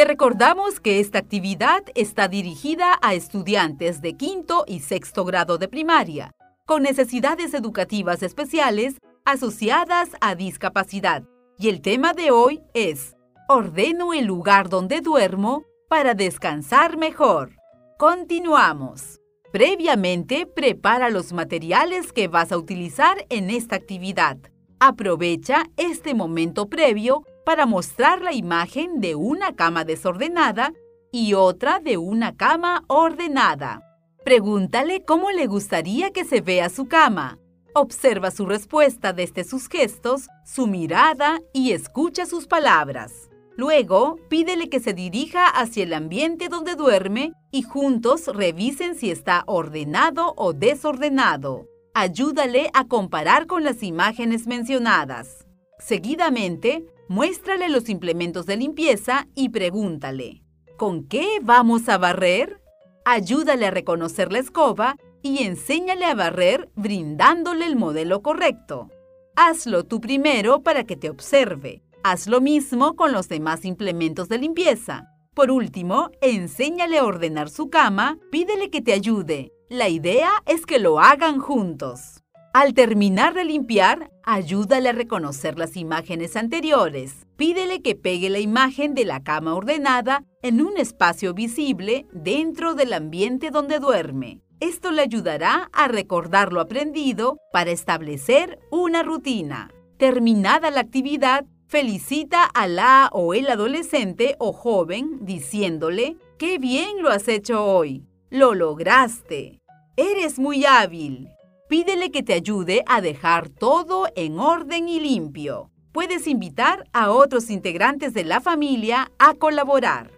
Te 0.00 0.06
recordamos 0.06 0.80
que 0.80 0.98
esta 0.98 1.18
actividad 1.18 1.82
está 1.94 2.26
dirigida 2.26 2.98
a 3.02 3.12
estudiantes 3.12 4.00
de 4.00 4.14
quinto 4.14 4.64
y 4.66 4.80
sexto 4.80 5.26
grado 5.26 5.58
de 5.58 5.68
primaria 5.68 6.32
con 6.64 6.84
necesidades 6.84 7.52
educativas 7.52 8.22
especiales 8.22 8.96
asociadas 9.26 10.08
a 10.22 10.34
discapacidad. 10.34 11.24
Y 11.58 11.68
el 11.68 11.82
tema 11.82 12.14
de 12.14 12.30
hoy 12.30 12.62
es, 12.72 13.14
ordeno 13.46 14.14
el 14.14 14.24
lugar 14.24 14.70
donde 14.70 15.02
duermo 15.02 15.64
para 15.90 16.14
descansar 16.14 16.96
mejor. 16.96 17.50
Continuamos. 17.98 19.20
Previamente, 19.52 20.46
prepara 20.46 21.10
los 21.10 21.34
materiales 21.34 22.14
que 22.14 22.26
vas 22.26 22.52
a 22.52 22.56
utilizar 22.56 23.26
en 23.28 23.50
esta 23.50 23.76
actividad. 23.76 24.38
Aprovecha 24.78 25.64
este 25.76 26.14
momento 26.14 26.70
previo 26.70 27.22
para 27.44 27.66
mostrar 27.66 28.20
la 28.22 28.32
imagen 28.32 29.00
de 29.00 29.14
una 29.14 29.54
cama 29.54 29.84
desordenada 29.84 30.72
y 31.12 31.34
otra 31.34 31.80
de 31.80 31.96
una 31.96 32.36
cama 32.36 32.84
ordenada. 32.88 33.82
Pregúntale 34.24 35.04
cómo 35.04 35.30
le 35.30 35.46
gustaría 35.46 36.10
que 36.10 36.24
se 36.24 36.40
vea 36.40 36.68
su 36.68 36.86
cama. 36.86 37.38
Observa 37.74 38.30
su 38.30 38.46
respuesta 38.46 39.12
desde 39.12 39.44
sus 39.44 39.68
gestos, 39.68 40.28
su 40.44 40.66
mirada 40.66 41.40
y 41.52 41.72
escucha 41.72 42.26
sus 42.26 42.46
palabras. 42.46 43.30
Luego, 43.56 44.18
pídele 44.28 44.68
que 44.68 44.80
se 44.80 44.92
dirija 44.92 45.46
hacia 45.46 45.84
el 45.84 45.92
ambiente 45.92 46.48
donde 46.48 46.74
duerme 46.74 47.32
y 47.50 47.62
juntos 47.62 48.26
revisen 48.26 48.94
si 48.94 49.10
está 49.10 49.44
ordenado 49.46 50.34
o 50.36 50.52
desordenado. 50.52 51.66
Ayúdale 51.92 52.70
a 52.72 52.86
comparar 52.86 53.46
con 53.46 53.64
las 53.64 53.82
imágenes 53.82 54.46
mencionadas. 54.46 55.46
Seguidamente, 55.78 56.86
muéstrale 57.10 57.68
los 57.68 57.88
implementos 57.88 58.46
de 58.46 58.56
limpieza 58.56 59.26
y 59.34 59.48
pregúntale, 59.48 60.44
¿con 60.76 61.08
qué 61.08 61.40
vamos 61.42 61.88
a 61.88 61.98
barrer? 61.98 62.62
Ayúdale 63.04 63.66
a 63.66 63.72
reconocer 63.72 64.30
la 64.30 64.38
escoba 64.38 64.94
y 65.20 65.42
enséñale 65.42 66.04
a 66.04 66.14
barrer 66.14 66.70
brindándole 66.76 67.66
el 67.66 67.74
modelo 67.74 68.22
correcto. 68.22 68.90
Hazlo 69.34 69.82
tú 69.82 70.00
primero 70.00 70.62
para 70.62 70.84
que 70.84 70.94
te 70.94 71.10
observe. 71.10 71.82
Haz 72.04 72.28
lo 72.28 72.40
mismo 72.40 72.94
con 72.94 73.10
los 73.10 73.28
demás 73.28 73.64
implementos 73.64 74.28
de 74.28 74.38
limpieza. 74.38 75.08
Por 75.34 75.50
último, 75.50 76.10
enséñale 76.20 76.98
a 76.98 77.04
ordenar 77.04 77.50
su 77.50 77.70
cama, 77.70 78.18
pídele 78.30 78.70
que 78.70 78.82
te 78.82 78.92
ayude. 78.92 79.50
La 79.68 79.88
idea 79.88 80.30
es 80.46 80.64
que 80.64 80.78
lo 80.78 81.00
hagan 81.00 81.40
juntos. 81.40 82.19
Al 82.52 82.74
terminar 82.74 83.34
de 83.34 83.44
limpiar, 83.44 84.10
ayúdale 84.24 84.88
a 84.88 84.92
reconocer 84.92 85.56
las 85.56 85.76
imágenes 85.76 86.34
anteriores. 86.34 87.28
Pídele 87.36 87.80
que 87.80 87.94
pegue 87.94 88.28
la 88.28 88.40
imagen 88.40 88.94
de 88.94 89.04
la 89.04 89.22
cama 89.22 89.54
ordenada 89.54 90.24
en 90.42 90.60
un 90.60 90.76
espacio 90.76 91.32
visible 91.32 92.06
dentro 92.12 92.74
del 92.74 92.92
ambiente 92.92 93.50
donde 93.50 93.78
duerme. 93.78 94.40
Esto 94.58 94.90
le 94.90 95.02
ayudará 95.02 95.70
a 95.72 95.86
recordar 95.86 96.52
lo 96.52 96.60
aprendido 96.60 97.38
para 97.52 97.70
establecer 97.70 98.58
una 98.72 99.04
rutina. 99.04 99.70
Terminada 99.96 100.72
la 100.72 100.80
actividad, 100.80 101.46
felicita 101.68 102.42
a 102.42 102.66
la 102.66 103.10
o 103.12 103.32
el 103.32 103.48
adolescente 103.48 104.34
o 104.40 104.52
joven 104.52 105.24
diciéndole, 105.24 106.16
¡qué 106.36 106.58
bien 106.58 107.00
lo 107.00 107.10
has 107.10 107.28
hecho 107.28 107.64
hoy! 107.64 108.04
¡Lo 108.28 108.54
lograste! 108.54 109.60
¡Eres 109.96 110.40
muy 110.40 110.64
hábil! 110.64 111.28
Pídele 111.70 112.10
que 112.10 112.24
te 112.24 112.34
ayude 112.34 112.82
a 112.88 113.00
dejar 113.00 113.48
todo 113.48 114.08
en 114.16 114.40
orden 114.40 114.88
y 114.88 114.98
limpio. 114.98 115.70
Puedes 115.92 116.26
invitar 116.26 116.82
a 116.92 117.12
otros 117.12 117.48
integrantes 117.48 118.12
de 118.12 118.24
la 118.24 118.40
familia 118.40 119.12
a 119.20 119.34
colaborar. 119.34 120.10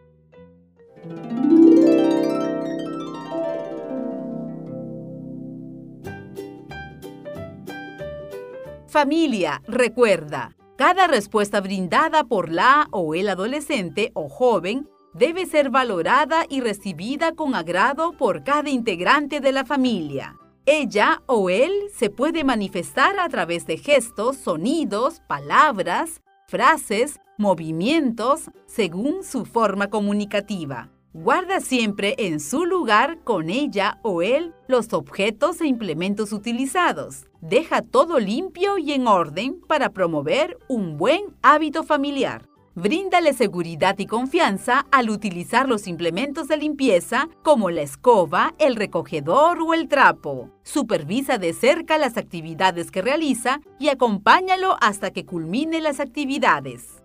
Familia, 8.89 9.61
recuerda, 9.69 10.57
cada 10.79 11.07
respuesta 11.07 11.61
brindada 11.61 12.25
por 12.25 12.51
la 12.51 12.89
o 12.93 13.15
el 13.15 13.29
adolescente 13.29 14.11
o 14.15 14.31
joven 14.31 14.89
debe 15.13 15.45
ser 15.45 15.69
valorada 15.69 16.47
y 16.49 16.63
recibida 16.63 17.35
con 17.35 17.55
agrado 17.55 18.17
por 18.17 18.43
cada 18.43 18.71
integrante 18.71 19.41
de 19.41 19.53
la 19.53 19.67
familia. 19.67 20.39
Ella 20.65 21.23
o 21.27 21.51
él 21.51 21.73
se 21.93 22.09
puede 22.09 22.45
manifestar 22.45 23.19
a 23.19 23.29
través 23.29 23.67
de 23.67 23.79
gestos, 23.79 24.37
sonidos, 24.37 25.21
palabras, 25.27 26.23
frases, 26.47 27.19
movimientos, 27.37 28.51
según 28.67 29.25
su 29.25 29.45
forma 29.45 29.91
comunicativa. 29.91 30.89
Guarda 31.15 31.61
siempre 31.61 32.15
en 32.17 32.39
su 32.39 32.65
lugar 32.65 33.19
con 33.25 33.51
ella 33.51 33.99
o 34.03 34.23
él 34.23 34.55
los 34.69 34.93
objetos 34.93 35.61
e 35.61 35.67
implementos 35.67 36.33
utilizados. 36.33 37.27
Deja 37.41 37.83
todo 37.83 38.21
limpio 38.21 38.79
y 38.79 38.93
en 38.93 39.09
orden 39.09 39.61
para 39.67 39.91
promover 39.91 40.59
un 40.69 40.97
buen 40.97 41.37
hábito 41.43 41.83
familiar. 41.83 42.52
Bríndale 42.75 43.35
seguridad 43.35 43.99
y 43.99 44.07
confianza 44.07 44.87
al 44.91 45.11
utilizar 45.11 45.69
los 45.69 45.87
implementos 45.87 46.49
de 46.49 46.57
limpieza 46.57 47.29
como 47.43 47.69
la 47.71 47.83
escoba, 47.83 48.55
el 48.59 48.77
recogedor 48.77 49.61
o 49.61 49.75
el 49.75 49.89
trapo. 49.89 50.49
Supervisa 50.63 51.37
de 51.37 51.53
cerca 51.53 51.99
las 51.99 52.17
actividades 52.17 52.91
que 52.91 53.03
realiza 53.03 53.61
y 53.79 53.91
acompáñalo 53.91 54.79
hasta 54.81 55.11
que 55.11 55.27
culmine 55.27 55.83
las 55.83 56.01
actividades. 56.01 57.03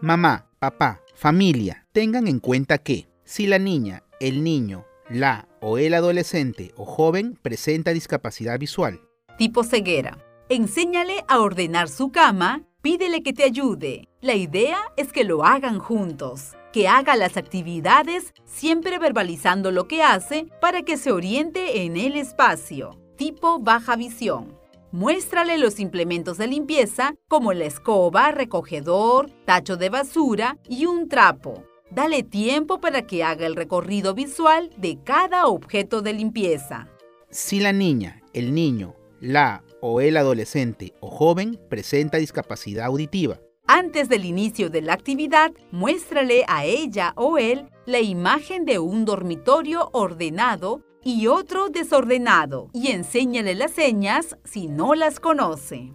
Mamá, 0.00 0.46
papá, 0.58 1.02
familia, 1.14 1.86
tengan 1.92 2.28
en 2.28 2.38
cuenta 2.38 2.78
que 2.78 3.08
si 3.24 3.46
la 3.46 3.58
niña, 3.58 4.04
el 4.20 4.42
niño, 4.42 4.86
la 5.10 5.48
o 5.60 5.76
el 5.76 5.92
adolescente 5.92 6.72
o 6.76 6.86
joven 6.86 7.38
presenta 7.42 7.92
discapacidad 7.92 8.58
visual. 8.58 9.02
Tipo 9.36 9.64
ceguera. 9.64 10.16
Enséñale 10.50 11.24
a 11.26 11.40
ordenar 11.40 11.88
su 11.88 12.12
cama, 12.12 12.64
pídele 12.82 13.22
que 13.22 13.32
te 13.32 13.44
ayude. 13.44 14.10
La 14.20 14.34
idea 14.34 14.76
es 14.98 15.10
que 15.10 15.24
lo 15.24 15.42
hagan 15.42 15.78
juntos, 15.78 16.52
que 16.70 16.86
haga 16.86 17.16
las 17.16 17.38
actividades 17.38 18.34
siempre 18.44 18.98
verbalizando 18.98 19.70
lo 19.70 19.88
que 19.88 20.02
hace 20.02 20.46
para 20.60 20.82
que 20.82 20.98
se 20.98 21.12
oriente 21.12 21.84
en 21.84 21.96
el 21.96 22.14
espacio. 22.16 22.90
Tipo 23.16 23.58
baja 23.58 23.96
visión. 23.96 24.54
Muéstrale 24.92 25.56
los 25.56 25.80
implementos 25.80 26.36
de 26.36 26.46
limpieza 26.46 27.14
como 27.26 27.54
la 27.54 27.64
escoba, 27.64 28.30
recogedor, 28.30 29.30
tacho 29.46 29.78
de 29.78 29.88
basura 29.88 30.58
y 30.68 30.84
un 30.84 31.08
trapo. 31.08 31.64
Dale 31.90 32.22
tiempo 32.22 32.80
para 32.82 33.06
que 33.06 33.24
haga 33.24 33.46
el 33.46 33.56
recorrido 33.56 34.12
visual 34.12 34.68
de 34.76 34.98
cada 35.02 35.46
objeto 35.46 36.02
de 36.02 36.12
limpieza. 36.12 36.86
Si 37.30 37.60
la 37.60 37.72
niña, 37.72 38.22
el 38.34 38.54
niño, 38.54 38.94
la 39.20 39.63
o 39.86 40.00
el 40.00 40.16
adolescente 40.16 40.94
o 41.00 41.10
joven 41.10 41.60
presenta 41.68 42.16
discapacidad 42.16 42.86
auditiva. 42.86 43.38
Antes 43.66 44.08
del 44.08 44.24
inicio 44.24 44.70
de 44.70 44.80
la 44.80 44.94
actividad, 44.94 45.52
muéstrale 45.72 46.42
a 46.48 46.64
ella 46.64 47.12
o 47.16 47.36
él 47.36 47.68
la 47.84 48.00
imagen 48.00 48.64
de 48.64 48.78
un 48.78 49.04
dormitorio 49.04 49.90
ordenado 49.92 50.80
y 51.04 51.26
otro 51.26 51.68
desordenado 51.68 52.70
y 52.72 52.92
enséñale 52.92 53.54
las 53.54 53.72
señas 53.72 54.38
si 54.44 54.68
no 54.68 54.94
las 54.94 55.20
conoce. 55.20 55.92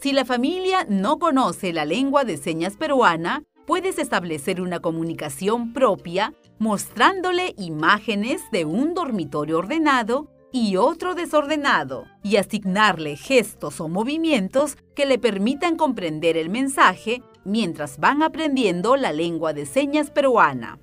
Si 0.00 0.12
la 0.12 0.24
familia 0.24 0.86
no 0.88 1.18
conoce 1.18 1.72
la 1.72 1.84
lengua 1.84 2.22
de 2.22 2.36
señas 2.36 2.76
peruana, 2.76 3.42
puedes 3.66 3.98
establecer 3.98 4.60
una 4.60 4.78
comunicación 4.78 5.72
propia 5.72 6.32
mostrándole 6.60 7.54
imágenes 7.58 8.40
de 8.52 8.64
un 8.66 8.94
dormitorio 8.94 9.58
ordenado 9.58 10.28
y 10.52 10.76
otro 10.76 11.14
desordenado 11.14 12.06
y 12.22 12.36
asignarle 12.36 13.16
gestos 13.16 13.80
o 13.80 13.88
movimientos 13.88 14.76
que 14.94 15.06
le 15.06 15.18
permitan 15.18 15.76
comprender 15.76 16.36
el 16.36 16.50
mensaje 16.50 17.22
mientras 17.44 17.98
van 17.98 18.22
aprendiendo 18.22 18.96
la 18.96 19.12
lengua 19.12 19.52
de 19.52 19.66
señas 19.66 20.10
peruana. 20.10 20.78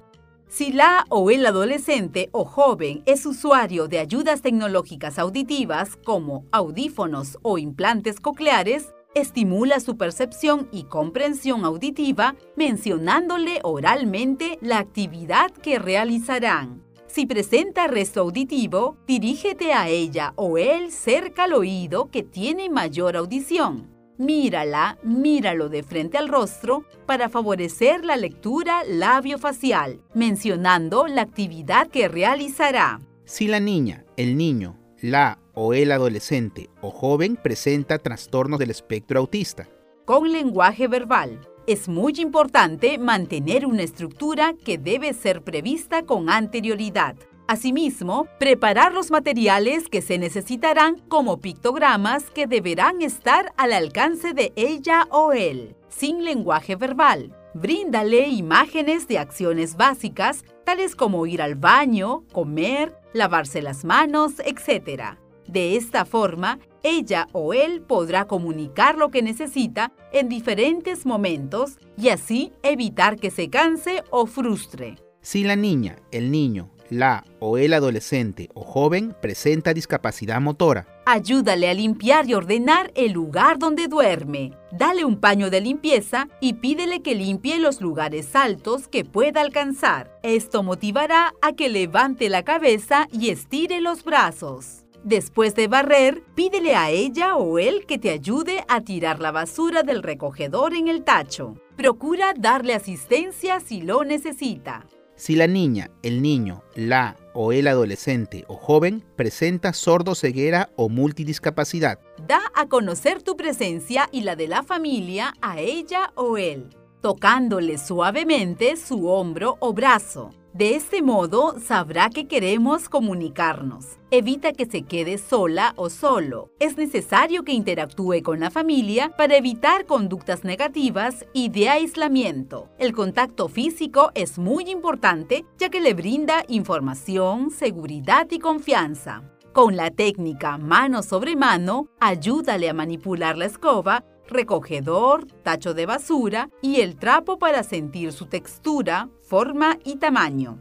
Si 0.49 0.73
la 0.73 1.05
o 1.09 1.29
el 1.29 1.45
adolescente 1.45 2.29
o 2.31 2.43
joven 2.43 3.03
es 3.05 3.27
usuario 3.27 3.87
de 3.87 3.99
ayudas 3.99 4.41
tecnológicas 4.41 5.19
auditivas 5.19 5.95
como 6.03 6.45
audífonos 6.51 7.37
o 7.43 7.59
implantes 7.59 8.19
cocleares, 8.19 8.93
estimula 9.13 9.79
su 9.79 9.95
percepción 9.95 10.67
y 10.71 10.83
comprensión 10.85 11.65
auditiva 11.65 12.35
mencionándole 12.55 13.59
oralmente 13.63 14.57
la 14.61 14.79
actividad 14.79 15.51
que 15.51 15.77
realizarán. 15.77 16.88
Si 17.09 17.25
presenta 17.25 17.87
resto 17.87 18.21
auditivo, 18.21 18.97
dirígete 19.07 19.73
a 19.73 19.89
ella 19.89 20.33
o 20.35 20.59
él 20.59 20.91
cerca 20.91 21.45
al 21.45 21.53
oído 21.53 22.11
que 22.11 22.21
tiene 22.21 22.69
mayor 22.69 23.17
audición. 23.17 23.89
Mírala, 24.19 24.99
míralo 25.01 25.69
de 25.69 25.81
frente 25.81 26.19
al 26.19 26.27
rostro 26.27 26.83
para 27.07 27.27
favorecer 27.27 28.05
la 28.05 28.15
lectura 28.15 28.83
labio-facial, 28.85 30.01
mencionando 30.13 31.07
la 31.07 31.23
actividad 31.23 31.87
que 31.87 32.07
realizará. 32.07 32.99
Si 33.25 33.47
la 33.47 33.59
niña, 33.59 34.05
el 34.15 34.37
niño, 34.37 34.77
la 35.01 35.39
o 35.55 35.73
el 35.73 35.91
adolescente 35.91 36.69
o 36.79 36.91
joven 36.91 37.39
presenta 37.41 37.97
trastornos 37.97 38.59
del 38.59 38.69
espectro 38.69 39.19
autista. 39.19 39.67
Con 40.05 40.31
lenguaje 40.31 40.87
verbal, 40.87 41.41
es 41.67 41.87
muy 41.87 42.13
importante 42.17 42.97
mantener 42.97 43.65
una 43.65 43.83
estructura 43.83 44.53
que 44.65 44.77
debe 44.77 45.13
ser 45.13 45.41
prevista 45.43 46.03
con 46.03 46.29
anterioridad. 46.29 47.15
Asimismo, 47.47 48.27
preparar 48.37 48.93
los 48.93 49.09
materiales 49.09 49.89
que 49.89 50.03
se 50.03 50.19
necesitarán 50.19 50.99
como 51.07 51.37
pictogramas 51.41 52.29
que 52.29 52.45
deberán 52.45 53.01
estar 53.01 53.53
al 53.57 53.73
alcance 53.73 54.33
de 54.33 54.53
ella 54.55 55.07
o 55.09 55.33
él, 55.33 55.75
sin 55.87 56.23
lenguaje 56.23 56.75
verbal. 56.75 57.35
Bríndale 57.55 58.27
imágenes 58.27 59.07
de 59.07 59.17
acciones 59.17 59.75
básicas, 59.75 60.45
tales 60.63 60.95
como 60.95 61.25
ir 61.25 61.41
al 61.41 61.55
baño, 61.55 62.23
comer, 62.31 62.95
lavarse 63.13 63.63
las 63.63 63.83
manos, 63.83 64.33
etc. 64.45 65.17
De 65.47 65.75
esta 65.75 66.05
forma, 66.05 66.59
ella 66.83 67.27
o 67.31 67.53
él 67.53 67.81
podrá 67.81 68.25
comunicar 68.25 68.97
lo 68.97 69.09
que 69.09 69.21
necesita 69.21 69.91
en 70.11 70.29
diferentes 70.29 71.05
momentos 71.05 71.77
y 71.97 72.09
así 72.09 72.51
evitar 72.63 73.17
que 73.17 73.31
se 73.31 73.49
canse 73.49 74.03
o 74.09 74.25
frustre. 74.25 74.95
Si 75.21 75.43
la 75.43 75.55
niña, 75.55 75.97
el 76.11 76.31
niño, 76.31 76.71
la 76.89 77.23
o 77.39 77.57
el 77.57 77.73
adolescente 77.73 78.49
o 78.53 78.63
joven 78.63 79.15
presenta 79.21 79.73
discapacidad 79.73 80.41
motora, 80.41 80.87
ayúdale 81.05 81.69
a 81.69 81.73
limpiar 81.73 82.27
y 82.27 82.33
ordenar 82.33 82.91
el 82.95 83.11
lugar 83.11 83.59
donde 83.59 83.87
duerme. 83.87 84.53
Dale 84.71 85.05
un 85.05 85.19
paño 85.19 85.49
de 85.49 85.61
limpieza 85.61 86.27
y 86.39 86.53
pídele 86.53 87.01
que 87.01 87.15
limpie 87.15 87.59
los 87.59 87.81
lugares 87.81 88.35
altos 88.35 88.87
que 88.87 89.05
pueda 89.05 89.41
alcanzar. 89.41 90.19
Esto 90.23 90.63
motivará 90.63 91.33
a 91.41 91.53
que 91.53 91.69
levante 91.69 92.29
la 92.29 92.43
cabeza 92.43 93.07
y 93.11 93.29
estire 93.29 93.81
los 93.81 94.03
brazos. 94.03 94.85
Después 95.03 95.55
de 95.55 95.67
barrer, 95.67 96.23
pídele 96.35 96.75
a 96.75 96.89
ella 96.89 97.35
o 97.35 97.57
él 97.57 97.85
que 97.85 97.97
te 97.97 98.09
ayude 98.09 98.65
a 98.67 98.81
tirar 98.81 99.19
la 99.19 99.31
basura 99.31 99.81
del 99.83 100.03
recogedor 100.03 100.73
en 100.73 100.87
el 100.87 101.03
tacho. 101.03 101.55
Procura 101.77 102.33
darle 102.37 102.73
asistencia 102.73 103.59
si 103.61 103.81
lo 103.81 104.03
necesita. 104.03 104.85
Si 105.15 105.35
la 105.35 105.47
niña, 105.47 105.91
el 106.01 106.21
niño, 106.21 106.63
la 106.75 107.17
o 107.33 107.51
el 107.51 107.67
adolescente 107.67 108.45
o 108.47 108.55
joven 108.55 109.03
presenta 109.17 109.73
sordo-ceguera 109.73 110.69
o 110.77 110.87
multidiscapacidad, 110.87 111.99
da 112.25 112.41
a 112.55 112.67
conocer 112.67 113.21
tu 113.21 113.35
presencia 113.35 114.07
y 114.11 114.21
la 114.21 114.35
de 114.35 114.47
la 114.47 114.63
familia 114.63 115.33
a 115.41 115.59
ella 115.59 116.11
o 116.15 116.37
él, 116.37 116.69
tocándole 117.01 117.77
suavemente 117.77 118.77
su 118.77 119.07
hombro 119.07 119.57
o 119.59 119.73
brazo. 119.73 120.31
De 120.53 120.75
este 120.75 121.03
modo 121.03 121.59
sabrá 121.59 122.09
que 122.09 122.27
queremos 122.27 122.89
comunicarnos. 122.89 123.99
Evita 124.09 124.51
que 124.51 124.65
se 124.65 124.81
quede 124.81 125.19
sola 125.19 125.73
o 125.75 125.91
solo. 125.91 126.49
Es 126.59 126.75
necesario 126.75 127.43
que 127.43 127.53
interactúe 127.53 128.23
con 128.23 128.39
la 128.39 128.49
familia 128.49 129.11
para 129.15 129.37
evitar 129.37 129.85
conductas 129.85 130.43
negativas 130.43 131.23
y 131.33 131.49
de 131.49 131.69
aislamiento. 131.69 132.67
El 132.79 132.93
contacto 132.93 133.47
físico 133.47 134.09
es 134.15 134.39
muy 134.39 134.71
importante 134.71 135.45
ya 135.59 135.69
que 135.69 135.81
le 135.81 135.93
brinda 135.93 136.43
información, 136.47 137.51
seguridad 137.51 138.25
y 138.31 138.39
confianza. 138.39 139.21
Con 139.53 139.75
la 139.75 139.91
técnica 139.91 140.57
mano 140.57 141.03
sobre 141.03 141.35
mano, 141.35 141.89
ayúdale 141.99 142.69
a 142.69 142.73
manipular 142.73 143.37
la 143.37 143.45
escoba 143.45 144.03
recogedor, 144.29 145.25
tacho 145.43 145.73
de 145.73 145.85
basura 145.85 146.49
y 146.61 146.81
el 146.81 146.95
trapo 146.95 147.39
para 147.39 147.63
sentir 147.63 148.13
su 148.13 148.27
textura, 148.27 149.09
forma 149.21 149.77
y 149.83 149.97
tamaño. 149.97 150.59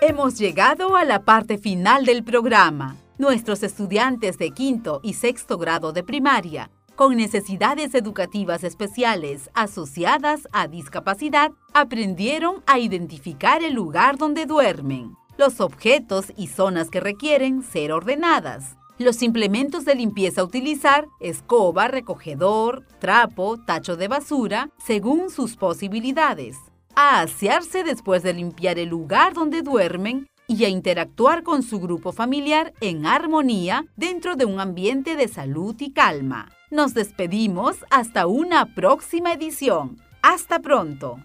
Hemos 0.00 0.38
llegado 0.38 0.96
a 0.96 1.04
la 1.04 1.24
parte 1.24 1.56
final 1.56 2.04
del 2.04 2.24
programa. 2.24 2.96
Nuestros 3.16 3.62
estudiantes 3.62 4.36
de 4.36 4.50
quinto 4.50 5.00
y 5.02 5.14
sexto 5.14 5.56
grado 5.56 5.92
de 5.92 6.02
primaria, 6.02 6.70
con 6.94 7.16
necesidades 7.16 7.94
educativas 7.94 8.64
especiales 8.64 9.50
asociadas 9.54 10.46
a 10.52 10.68
discapacidad, 10.68 11.52
aprendieron 11.72 12.62
a 12.66 12.78
identificar 12.78 13.62
el 13.62 13.72
lugar 13.72 14.18
donde 14.18 14.46
duermen 14.46 15.16
los 15.36 15.60
objetos 15.60 16.32
y 16.36 16.48
zonas 16.48 16.90
que 16.90 17.00
requieren 17.00 17.62
ser 17.62 17.92
ordenadas, 17.92 18.76
los 18.98 19.22
implementos 19.22 19.84
de 19.84 19.94
limpieza 19.94 20.40
a 20.40 20.44
utilizar, 20.44 21.06
escoba, 21.20 21.88
recogedor, 21.88 22.84
trapo, 23.00 23.58
tacho 23.58 23.96
de 23.96 24.08
basura, 24.08 24.70
según 24.78 25.30
sus 25.30 25.56
posibilidades, 25.56 26.56
a 26.94 27.20
asearse 27.22 27.82
después 27.82 28.22
de 28.22 28.34
limpiar 28.34 28.78
el 28.78 28.88
lugar 28.88 29.34
donde 29.34 29.62
duermen 29.62 30.28
y 30.46 30.64
a 30.64 30.68
interactuar 30.68 31.42
con 31.42 31.62
su 31.62 31.80
grupo 31.80 32.12
familiar 32.12 32.72
en 32.80 33.06
armonía 33.06 33.86
dentro 33.96 34.36
de 34.36 34.44
un 34.44 34.60
ambiente 34.60 35.16
de 35.16 35.26
salud 35.26 35.74
y 35.78 35.92
calma. 35.92 36.50
Nos 36.70 36.94
despedimos 36.94 37.76
hasta 37.90 38.26
una 38.26 38.74
próxima 38.74 39.32
edición. 39.32 39.96
Hasta 40.22 40.58
pronto. 40.60 41.18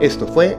Esto 0.00 0.26
fue 0.26 0.58